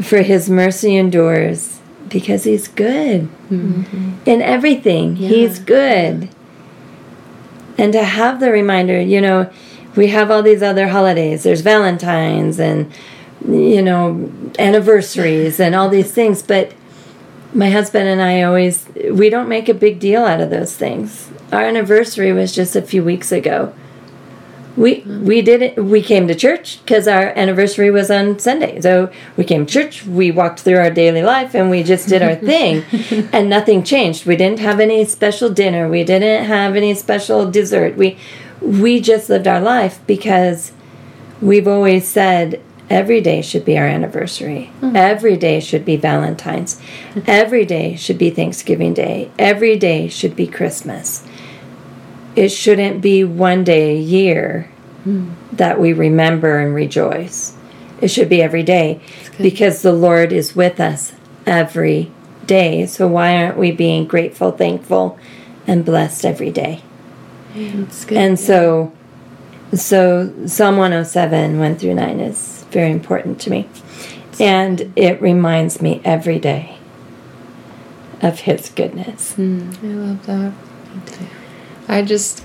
for 0.00 0.22
his 0.22 0.48
mercy 0.48 0.96
endures 0.96 1.80
because 2.08 2.44
he's 2.44 2.68
good. 2.68 3.22
Hmm. 3.48 4.14
In 4.24 4.40
everything, 4.40 5.16
he's 5.16 5.58
good. 5.58 6.28
And 7.80 7.94
to 7.94 8.04
have 8.04 8.40
the 8.40 8.52
reminder, 8.52 9.00
you 9.00 9.22
know, 9.22 9.50
we 9.96 10.08
have 10.08 10.30
all 10.30 10.42
these 10.42 10.62
other 10.62 10.88
holidays. 10.88 11.44
There's 11.44 11.62
Valentine's 11.62 12.60
and 12.60 12.92
you 13.48 13.80
know, 13.80 14.30
anniversaries 14.58 15.58
and 15.58 15.74
all 15.74 15.88
these 15.88 16.12
things, 16.12 16.42
but 16.42 16.74
my 17.54 17.70
husband 17.70 18.06
and 18.06 18.20
I 18.20 18.42
always 18.42 18.86
we 19.10 19.30
don't 19.30 19.48
make 19.48 19.70
a 19.70 19.74
big 19.74 19.98
deal 19.98 20.26
out 20.26 20.42
of 20.42 20.50
those 20.50 20.76
things. 20.76 21.30
Our 21.52 21.62
anniversary 21.62 22.34
was 22.34 22.54
just 22.54 22.76
a 22.76 22.82
few 22.82 23.02
weeks 23.02 23.32
ago. 23.32 23.72
We 24.76 25.00
we 25.00 25.42
did 25.42 25.62
it. 25.62 25.76
We 25.82 26.02
came 26.02 26.28
to 26.28 26.34
church 26.34 26.78
because 26.82 27.08
our 27.08 27.28
anniversary 27.36 27.90
was 27.90 28.10
on 28.10 28.38
Sunday. 28.38 28.80
So 28.80 29.10
we 29.36 29.44
came 29.44 29.66
to 29.66 29.72
church. 29.72 30.04
We 30.06 30.30
walked 30.30 30.60
through 30.60 30.78
our 30.78 30.90
daily 30.90 31.22
life 31.22 31.54
and 31.54 31.70
we 31.70 31.82
just 31.82 32.08
did 32.08 32.22
our 32.22 32.36
thing, 32.36 32.84
and 33.32 33.50
nothing 33.50 33.82
changed. 33.82 34.26
We 34.26 34.36
didn't 34.36 34.60
have 34.60 34.80
any 34.80 35.04
special 35.04 35.50
dinner. 35.50 35.88
We 35.88 36.04
didn't 36.04 36.44
have 36.44 36.76
any 36.76 36.94
special 36.94 37.50
dessert. 37.50 37.96
We 37.96 38.18
we 38.60 39.00
just 39.00 39.28
lived 39.28 39.46
our 39.46 39.60
life 39.60 40.00
because 40.06 40.72
we've 41.40 41.66
always 41.66 42.06
said 42.06 42.60
every 42.90 43.20
day 43.20 43.40
should 43.40 43.64
be 43.64 43.78
our 43.78 43.86
anniversary. 43.86 44.70
Mm. 44.80 44.96
Every 44.96 45.36
day 45.36 45.60
should 45.60 45.84
be 45.84 45.96
Valentine's. 45.96 46.80
Every 47.26 47.64
day 47.64 47.96
should 47.96 48.18
be 48.18 48.30
Thanksgiving 48.30 48.92
Day. 48.92 49.30
Every 49.38 49.76
day 49.76 50.08
should 50.08 50.36
be 50.36 50.46
Christmas. 50.46 51.24
It 52.36 52.50
shouldn't 52.50 53.00
be 53.00 53.24
one 53.24 53.64
day 53.64 53.90
a 53.90 54.00
year 54.00 54.70
hmm. 55.04 55.30
that 55.52 55.80
we 55.80 55.92
remember 55.92 56.58
and 56.58 56.74
rejoice. 56.74 57.56
It 58.00 58.08
should 58.08 58.28
be 58.28 58.42
every 58.42 58.62
day 58.62 59.00
because 59.38 59.82
the 59.82 59.92
Lord 59.92 60.32
is 60.32 60.56
with 60.56 60.80
us 60.80 61.12
every 61.46 62.10
day. 62.46 62.86
So 62.86 63.06
why 63.06 63.36
aren't 63.36 63.58
we 63.58 63.72
being 63.72 64.06
grateful, 64.06 64.52
thankful, 64.52 65.18
and 65.66 65.84
blessed 65.84 66.24
every 66.24 66.50
day? 66.50 66.82
Good. 67.54 68.12
And 68.12 68.38
so, 68.38 68.92
so 69.74 70.32
Psalm 70.46 70.76
107, 70.76 71.58
1 71.58 71.76
through 71.76 71.94
9 71.94 72.20
is 72.20 72.64
very 72.70 72.90
important 72.90 73.40
to 73.42 73.50
me. 73.50 73.68
And 74.38 74.92
it 74.96 75.20
reminds 75.20 75.82
me 75.82 76.00
every 76.04 76.38
day 76.38 76.78
of 78.22 78.40
His 78.40 78.70
goodness. 78.70 79.34
Hmm. 79.34 79.70
I 79.82 79.86
love 79.86 80.26
that. 80.26 80.52
I 81.90 82.02
just, 82.02 82.42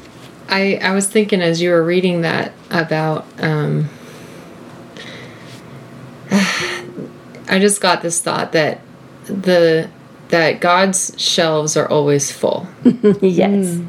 I 0.50 0.80
I 0.82 0.92
was 0.94 1.08
thinking 1.08 1.42
as 1.42 1.62
you 1.62 1.70
were 1.72 1.84
reading 1.84 2.22
that 2.22 2.52
about, 2.70 3.26
um, 3.42 3.90
I 6.32 7.60
just 7.60 7.82
got 7.82 8.02
this 8.02 8.22
thought 8.22 8.52
that 8.54 8.82
the 9.26 9.90
that 10.30 10.60
God's 10.60 11.14
shelves 11.22 11.78
are 11.78 11.88
always 11.88 12.32
full. 12.32 12.68
yes. 13.22 13.80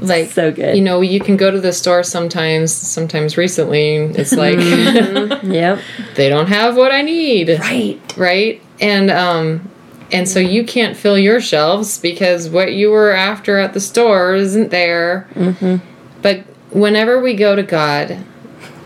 Like 0.00 0.30
So 0.30 0.50
good. 0.50 0.76
You 0.76 0.82
know, 0.82 1.00
you 1.00 1.20
can 1.20 1.36
go 1.36 1.50
to 1.50 1.60
the 1.60 1.72
store 1.72 2.02
sometimes. 2.02 2.72
Sometimes 2.72 3.36
recently, 3.36 3.96
it's 3.96 4.32
like 4.32 4.56
Yep. 5.44 5.80
they 6.16 6.28
don't 6.28 6.48
have 6.48 6.76
what 6.76 6.90
I 6.92 7.02
need. 7.02 7.48
Right. 7.60 8.00
right 8.16 8.60
and 8.80 9.10
um 9.10 9.70
and 10.14 10.28
so 10.28 10.38
you 10.38 10.64
can't 10.64 10.96
fill 10.96 11.18
your 11.18 11.40
shelves 11.40 11.98
because 11.98 12.48
what 12.48 12.72
you 12.72 12.90
were 12.90 13.12
after 13.12 13.58
at 13.58 13.72
the 13.74 13.80
store 13.80 14.34
isn't 14.34 14.70
there 14.70 15.28
mm-hmm. 15.34 15.76
but 16.22 16.40
whenever 16.70 17.20
we 17.20 17.34
go 17.34 17.54
to 17.56 17.62
god 17.62 18.18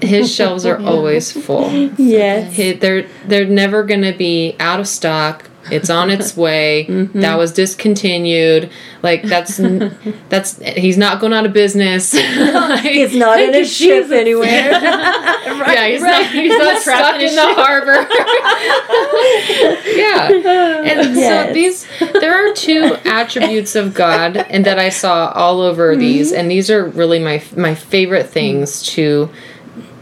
his 0.00 0.32
shelves 0.32 0.64
are 0.64 0.78
always 0.84 1.32
full 1.32 1.70
Yes. 1.98 2.54
He- 2.54 2.72
they're 2.72 3.06
they're 3.26 3.46
never 3.46 3.82
gonna 3.82 4.16
be 4.16 4.56
out 4.60 4.80
of 4.80 4.88
stock 4.88 5.47
it's 5.70 5.90
on 5.90 6.10
its 6.10 6.36
way. 6.36 6.86
Mm-hmm. 6.98 7.20
That 7.20 7.38
was 7.38 7.52
discontinued. 7.52 8.70
Like 9.02 9.22
that's 9.22 9.56
that's 10.28 10.58
he's 10.58 10.96
not 10.96 11.20
going 11.20 11.32
out 11.32 11.46
of 11.46 11.52
business. 11.52 12.10
He's 12.82 13.14
not 13.14 13.40
in 13.40 13.54
a 13.54 13.64
ship 13.64 14.10
anywhere. 14.10 14.48
yeah, 14.48 15.86
he's 15.86 16.02
not 16.02 16.26
he's 16.26 16.58
not 16.58 16.82
stuck 16.82 17.20
in 17.20 17.34
the 17.34 17.54
harbor. 17.54 18.08
yeah. 19.96 20.30
And 20.82 21.16
Yes. 21.16 21.48
so 21.48 21.54
these 21.54 21.86
there 22.20 22.34
are 22.34 22.52
two 22.54 22.96
attributes 23.04 23.76
of 23.76 23.94
God 23.94 24.36
and 24.36 24.64
that 24.66 24.78
I 24.78 24.88
saw 24.88 25.30
all 25.34 25.60
over 25.60 25.92
mm-hmm. 25.92 26.00
these 26.00 26.32
and 26.32 26.50
these 26.50 26.70
are 26.70 26.86
really 26.86 27.18
my 27.18 27.42
my 27.56 27.74
favorite 27.74 28.28
things 28.28 28.82
mm. 28.82 28.86
to 28.94 29.30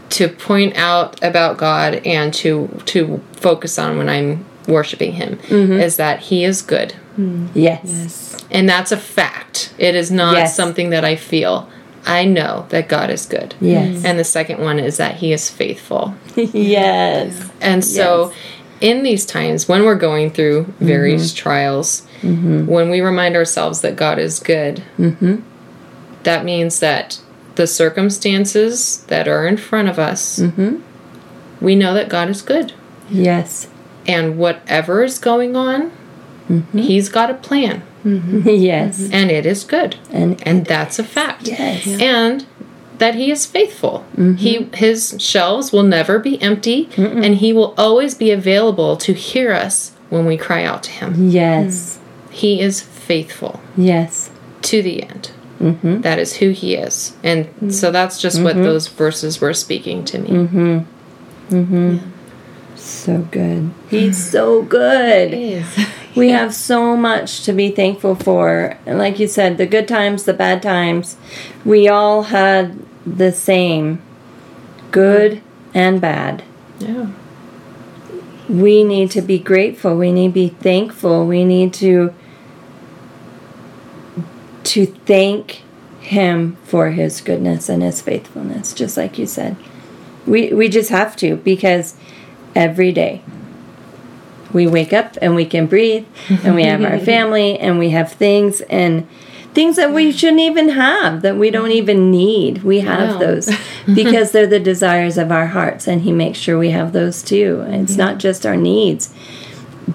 to 0.09 0.29
point 0.29 0.75
out 0.77 1.21
about 1.23 1.57
God 1.57 1.95
and 2.05 2.33
to 2.35 2.67
to 2.85 3.21
focus 3.33 3.77
on 3.77 3.97
when 3.97 4.09
I'm 4.09 4.45
worshiping 4.67 5.13
him 5.13 5.37
mm-hmm. 5.37 5.73
is 5.73 5.97
that 5.97 6.19
he 6.19 6.43
is 6.43 6.61
good. 6.61 6.93
Hmm. 7.15 7.47
yes. 7.53 8.37
And 8.51 8.69
that's 8.69 8.91
a 8.91 8.97
fact. 8.97 9.73
It 9.77 9.95
is 9.95 10.11
not 10.11 10.37
Yes. 10.37 10.55
something 10.55 10.91
that 10.91 11.03
I 11.03 11.15
feel. 11.15 11.67
I 12.05 12.25
know 12.25 12.65
that 12.69 12.87
God 12.87 13.09
is 13.09 13.25
good. 13.25 13.55
Yes. 13.59 14.01
Hmm. 14.01 14.05
And 14.05 14.19
the 14.19 14.23
second 14.23 14.61
one 14.61 14.79
is 14.79 14.97
that 14.97 15.15
he 15.15 15.33
is 15.33 15.49
faithful. 15.49 16.15
yes. 16.35 17.49
And 17.59 17.83
so, 17.83 18.31
in 18.79 19.01
these 19.01 19.25
times 19.25 19.67
when 19.67 19.83
we're 19.83 19.95
going 19.95 20.29
through 20.29 20.71
various 20.79 21.31
mm-hmm. 21.31 21.43
trials, 21.43 22.07
mm-hmm. 22.21 22.67
when 22.67 22.89
we 22.89 23.01
remind 23.01 23.35
ourselves 23.35 23.81
that 23.81 23.95
God 23.95 24.19
is 24.19 24.39
good, 24.39 24.83
that 26.23 26.45
means 26.45 26.79
that 26.79 27.19
the 27.55 27.65
circumstances 27.65 29.03
that 29.05 29.27
are 29.27 29.47
in 29.47 29.57
front 29.57 29.89
of 29.89 29.97
us, 29.97 30.39
we 31.59 31.75
know 31.75 31.95
that 31.95 32.07
God 32.07 32.29
is 32.29 32.43
good. 32.43 32.73
Yes. 33.09 33.67
And 34.07 34.37
whatever 34.37 35.03
is 35.03 35.19
going 35.19 35.55
on, 35.55 35.91
mm-hmm. 36.49 36.77
He's 36.77 37.09
got 37.09 37.29
a 37.29 37.33
plan, 37.33 37.81
mm-hmm. 38.05 38.47
Yes. 38.49 39.01
Mm-hmm. 39.01 39.13
and 39.13 39.31
it 39.31 39.45
is 39.45 39.63
good. 39.63 39.97
And 40.11 40.41
And 40.47 40.65
that's 40.65 40.97
a 40.99 41.03
fact. 41.03 41.47
yes. 41.47 41.85
and 42.01 42.45
that 42.99 43.13
he 43.15 43.29
is 43.29 43.45
faithful. 43.45 44.05
He 44.37 44.67
his 44.73 45.15
shelves 45.19 45.71
will 45.71 45.83
never 45.83 46.17
be 46.17 46.41
empty 46.41 46.89
and 46.97 47.35
he 47.35 47.53
will 47.53 47.75
always 47.77 48.15
be 48.15 48.31
available 48.31 48.97
to 48.97 49.13
hear 49.13 49.51
us 49.53 49.91
when 50.09 50.25
we 50.25 50.35
cry 50.37 50.63
out 50.63 50.81
to 50.83 50.91
him. 50.91 51.29
Yes. 51.29 51.99
Mm. 51.99 52.33
He 52.33 52.61
is 52.61 52.81
faithful 52.81 53.59
Yes. 53.75 54.31
to 54.63 54.81
the 54.81 55.03
end. 55.03 55.29
That 55.59 56.17
is 56.17 56.37
who 56.37 56.49
he 56.51 56.73
is. 56.75 57.15
And 57.23 57.47
so 57.73 57.91
that's 57.91 58.19
just 58.21 58.41
what 58.41 58.55
those 58.55 58.87
verses 58.87 59.39
were 59.41 59.53
speaking 59.53 60.03
to 60.05 60.17
me. 60.19 60.85
So 62.87 63.19
good. 63.31 63.71
He's 63.89 64.31
so 64.31 64.63
good. 64.63 65.65
We 66.17 66.29
have 66.29 66.55
so 66.55 66.97
much 66.97 67.43
to 67.43 67.53
be 67.53 67.69
thankful 67.69 68.15
for. 68.15 68.75
And 68.87 68.97
like 68.97 69.19
you 69.19 69.27
said, 69.27 69.59
the 69.59 69.67
good 69.67 69.87
times, 69.87 70.23
the 70.23 70.33
bad 70.33 70.63
times, 70.63 71.15
we 71.63 71.87
all 71.87 72.23
had 72.23 72.79
the 73.05 73.31
same 73.31 74.01
good 74.89 75.43
and 75.75 76.01
bad. 76.01 76.43
Yeah. 76.79 77.11
We 78.49 78.83
need 78.83 79.11
to 79.11 79.21
be 79.21 79.37
grateful. 79.37 79.95
We 79.95 80.11
need 80.11 80.29
to 80.29 80.33
be 80.33 80.49
thankful. 80.49 81.27
We 81.27 81.45
need 81.45 81.71
to 81.75 82.13
to 84.63 84.85
thank 84.85 85.61
him 86.01 86.57
for 86.63 86.89
his 86.89 87.21
goodness 87.21 87.69
and 87.69 87.83
his 87.83 88.01
faithfulness, 88.01 88.73
just 88.73 88.97
like 88.97 89.19
you 89.19 89.27
said. 89.27 89.55
We 90.25 90.51
we 90.51 90.67
just 90.67 90.89
have 90.89 91.15
to 91.17 91.35
because 91.37 91.95
every 92.57 92.91
day 92.91 93.21
we 94.51 94.65
wake 94.65 94.91
up 94.93 95.17
and 95.21 95.35
we 95.35 95.45
can 95.45 95.67
breathe 95.67 96.05
and 96.43 96.55
we 96.55 96.63
have 96.63 96.83
our 96.83 96.97
family 97.13 97.59
and 97.59 97.77
we 97.77 97.89
have 97.91 98.11
things 98.13 98.61
and 98.61 99.07
things 99.53 99.75
that 99.75 99.91
we 99.93 100.11
shouldn't 100.11 100.39
even 100.39 100.69
have 100.69 101.21
that 101.21 101.35
we 101.35 101.49
don't 101.51 101.71
even 101.71 102.09
need 102.11 102.63
we 102.63 102.79
have 102.79 103.09
No. 103.09 103.19
those 103.19 103.49
because 103.93 104.31
they're 104.31 104.47
the 104.47 104.59
desires 104.59 105.17
of 105.17 105.31
our 105.31 105.47
hearts 105.47 105.87
and 105.87 106.01
he 106.01 106.11
makes 106.11 106.37
sure 106.39 106.57
we 106.57 106.71
have 106.71 106.93
those 106.93 107.21
too 107.23 107.63
it's 107.67 107.97
not 107.97 108.17
just 108.19 108.45
our 108.45 108.55
needs 108.57 109.13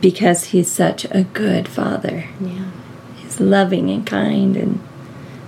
because 0.01 0.44
he's 0.46 0.70
such 0.70 1.05
a 1.11 1.25
good 1.33 1.66
father 1.68 2.27
Yeah. 2.40 2.70
he's 3.16 3.40
loving 3.40 3.90
and 3.90 4.07
kind 4.07 4.57
and 4.57 4.81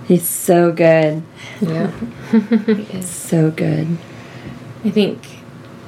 He's 0.07 0.29
so 0.29 0.71
good. 0.71 1.23
Yeah. 1.63 1.91
He 2.67 2.83
is 2.99 3.09
so 3.09 3.51
good. 3.51 3.97
I 4.85 4.91
think 4.91 5.34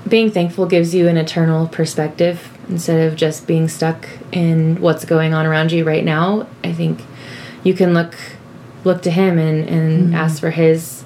being 0.09 0.31
thankful 0.31 0.66
gives 0.66 0.95
you 0.95 1.09
an 1.09 1.16
eternal 1.16 1.69
perspective 1.69 2.51
instead 2.69 3.07
of 3.07 3.16
just 3.16 3.47
being 3.47 3.69
stuck 3.69 4.09
in 4.33 4.81
what's 4.81 5.05
going 5.05 5.35
on 5.35 5.47
around 5.47 5.73
you 5.73 5.85
right 5.85 6.05
now. 6.05 6.47
I 6.62 6.73
think 6.73 7.01
you 7.64 7.75
can 7.75 7.95
look 7.95 8.14
look 8.85 9.03
to 9.03 9.11
him 9.11 9.38
and, 9.38 9.69
and 9.69 10.05
mm-hmm. 10.05 10.14
ask 10.14 10.40
for 10.40 10.51
his 10.51 11.05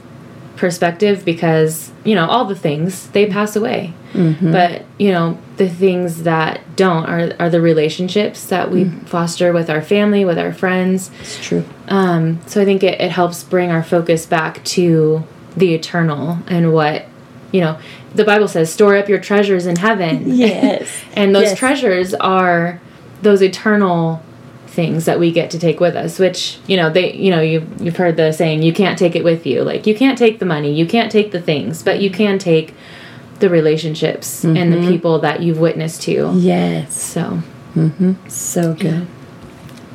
perspective 0.57 1.25
because, 1.25 1.91
you 2.05 2.15
know, 2.15 2.27
all 2.27 2.45
the 2.45 2.55
things 2.55 3.09
they 3.09 3.27
pass 3.27 3.57
away. 3.57 3.95
Mm-hmm. 4.13 4.53
But, 4.53 4.85
you 4.99 5.11
know, 5.13 5.39
the 5.57 5.69
things 5.69 6.25
that 6.25 6.61
don't 6.77 7.07
are 7.07 7.33
are 7.39 7.49
the 7.49 7.61
relationships 7.61 8.47
that 8.47 8.71
we 8.71 8.85
mm. 8.85 9.09
foster 9.09 9.53
with 9.53 9.71
our 9.71 9.81
family, 9.81 10.25
with 10.25 10.39
our 10.39 10.53
friends. 10.53 11.11
It's 11.21 11.39
true. 11.43 11.65
Um, 11.89 12.41
so 12.47 12.61
I 12.61 12.65
think 12.65 12.83
it, 12.83 13.01
it 13.01 13.11
helps 13.11 13.45
bring 13.45 13.71
our 13.71 13.83
focus 13.83 14.27
back 14.27 14.63
to 14.65 15.25
the 15.57 15.75
eternal 15.75 16.39
and 16.47 16.73
what, 16.73 17.07
you 17.53 17.61
know, 17.61 17.79
the 18.15 18.25
Bible 18.25 18.49
says, 18.49 18.73
store 18.73 18.97
up 18.97 19.09
your 19.09 19.19
treasures 19.21 19.67
in 19.67 19.77
heaven. 19.77 20.23
Yes. 20.37 20.89
and 21.15 21.35
those 21.35 21.45
Yes. 21.51 21.59
treasures 21.59 22.15
are 22.15 22.81
those 23.23 23.43
eternal 23.43 24.23
things 24.67 25.05
that 25.05 25.19
we 25.19 25.33
get 25.33 25.51
to 25.51 25.59
take 25.59 25.81
with 25.81 25.97
us, 25.97 26.19
which, 26.19 26.59
you 26.67 26.77
know, 26.77 26.89
they, 26.91 27.13
you 27.15 27.31
know, 27.31 27.41
you, 27.41 27.67
you've 27.81 27.97
heard 27.97 28.17
the 28.17 28.33
saying, 28.33 28.63
you 28.63 28.73
can't 28.73 28.99
take 28.99 29.17
it 29.17 29.25
with 29.25 29.45
you. 29.47 29.63
Like, 29.65 29.87
you 29.87 29.95
can't 29.95 30.17
take 30.17 30.39
the 30.39 30.47
money, 30.47 30.73
you 30.73 30.87
can't 30.87 31.11
take 31.11 31.33
the 31.33 31.41
things, 31.41 31.83
but 31.83 32.01
you 32.01 32.09
can 32.11 32.39
take 32.39 32.73
the 33.41 33.49
relationships 33.51 34.45
and 34.45 34.57
Mm-hmm. 34.57 34.83
the 34.85 34.89
people 34.91 35.19
that 35.21 35.43
you've 35.43 35.59
witnessed 35.59 36.03
to. 36.03 36.33
Yes. 36.37 36.95
So, 37.03 37.41
So 38.29 38.75
good. 38.75 39.07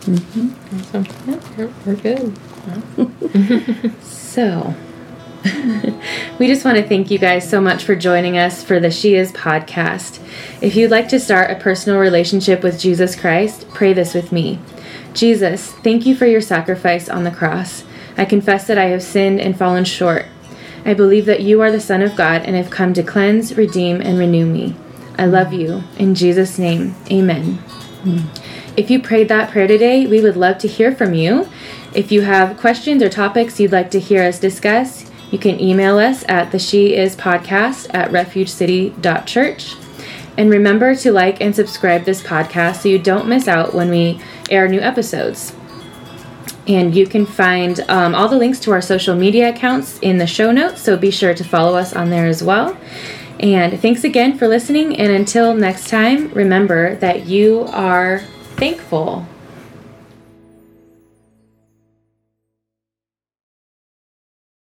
So, 0.02 1.04
yeah, 1.26 1.40
we're, 1.58 1.72
we're 1.86 1.96
good. 1.96 2.38
So, 4.04 4.74
we 6.40 6.48
just 6.48 6.66
want 6.66 6.78
to 6.78 6.88
thank 6.88 7.12
you 7.12 7.20
guys 7.20 7.48
so 7.48 7.62
much 7.62 7.84
for 7.84 7.96
joining 7.96 8.38
us 8.38 8.64
for 8.64 8.80
the 8.80 8.90
She 8.90 9.16
Is 9.16 9.32
podcast. 9.32 10.20
If 10.62 10.76
you'd 10.76 10.90
like 10.90 11.08
to 11.10 11.20
start 11.20 11.52
a 11.52 11.56
personal 11.56 12.00
relationship 12.00 12.64
with 12.64 12.80
Jesus 12.80 13.16
Christ, 13.16 13.70
pray 13.70 13.94
this 13.94 14.16
with 14.16 14.32
me. 14.32 14.60
Jesus, 15.14 15.72
thank 15.72 16.06
you 16.06 16.16
for 16.16 16.26
your 16.26 16.42
sacrifice 16.42 17.10
on 17.10 17.24
the 17.24 17.32
cross. 17.32 17.84
I 18.18 18.26
confess 18.26 18.66
that 18.68 18.80
I 18.80 18.86
have 18.86 19.04
sinned 19.04 19.40
and 19.40 19.58
fallen 19.58 19.86
short. 19.86 20.26
I 20.84 20.96
believe 20.96 21.26
that 21.26 21.42
you 21.42 21.62
are 21.62 21.72
the 21.72 21.80
Son 21.80 22.02
of 22.02 22.16
God 22.16 22.42
and 22.44 22.56
have 22.56 22.70
come 22.72 22.94
to 22.94 23.04
cleanse, 23.04 23.56
redeem, 23.56 24.02
and 24.02 24.18
renew 24.18 24.46
me. 24.48 24.76
I 25.18 25.26
love 25.26 25.54
you. 25.54 25.84
In 25.98 26.16
Jesus' 26.16 26.58
name, 26.58 26.96
amen. 27.12 27.60
If 28.76 28.90
you 28.90 29.00
prayed 29.02 29.30
that 29.30 29.52
prayer 29.52 29.68
today, 29.68 30.08
we 30.08 30.22
would 30.22 30.38
love 30.38 30.58
to 30.60 30.68
hear 30.68 30.96
from 30.96 31.14
you. 31.14 31.48
If 31.94 32.12
you 32.12 32.22
have 32.22 32.58
questions 32.58 33.02
or 33.02 33.10
topics 33.10 33.60
you'd 33.60 33.72
like 33.72 33.90
to 33.92 34.00
hear 34.00 34.24
us 34.24 34.40
discuss, 34.40 35.05
you 35.36 35.40
can 35.40 35.60
email 35.60 35.98
us 35.98 36.24
at 36.30 36.54
the 36.54 36.60
She 36.60 36.96
Is 36.96 37.14
Podcast 37.14 37.94
at 37.94 38.10
refugecity.church. 38.14 39.76
And 40.38 40.50
remember 40.50 40.96
to 40.96 41.12
like 41.12 41.42
and 41.42 41.54
subscribe 41.54 42.06
this 42.06 42.24
podcast 42.24 42.78
so 42.78 42.88
you 42.88 42.98
don't 42.98 43.28
miss 43.28 43.46
out 43.46 43.74
when 43.74 43.90
we 43.90 44.22
air 44.50 44.70
new 44.70 44.80
episodes. 44.80 45.54
And 46.70 46.96
you 46.96 47.06
can 47.06 47.26
find 47.26 47.82
um, 47.90 48.16
all 48.16 48.30
the 48.30 48.38
links 48.38 48.62
to 48.62 48.72
our 48.72 48.82
social 48.82 49.14
media 49.14 49.50
accounts 49.50 50.00
in 50.00 50.20
the 50.20 50.26
show 50.26 50.54
notes, 50.54 50.82
so 50.82 50.96
be 50.96 51.12
sure 51.12 51.34
to 51.34 51.44
follow 51.44 51.78
us 51.78 51.94
on 51.94 52.10
there 52.10 52.28
as 52.28 52.42
well. 52.42 52.78
And 53.38 53.78
thanks 53.82 54.06
again 54.06 54.38
for 54.38 54.48
listening. 54.48 54.96
And 54.96 55.12
until 55.12 55.54
next 55.54 55.90
time, 55.90 56.30
remember 56.30 56.96
that 56.96 57.26
you 57.26 57.68
are 57.72 58.20
thankful. 58.56 59.28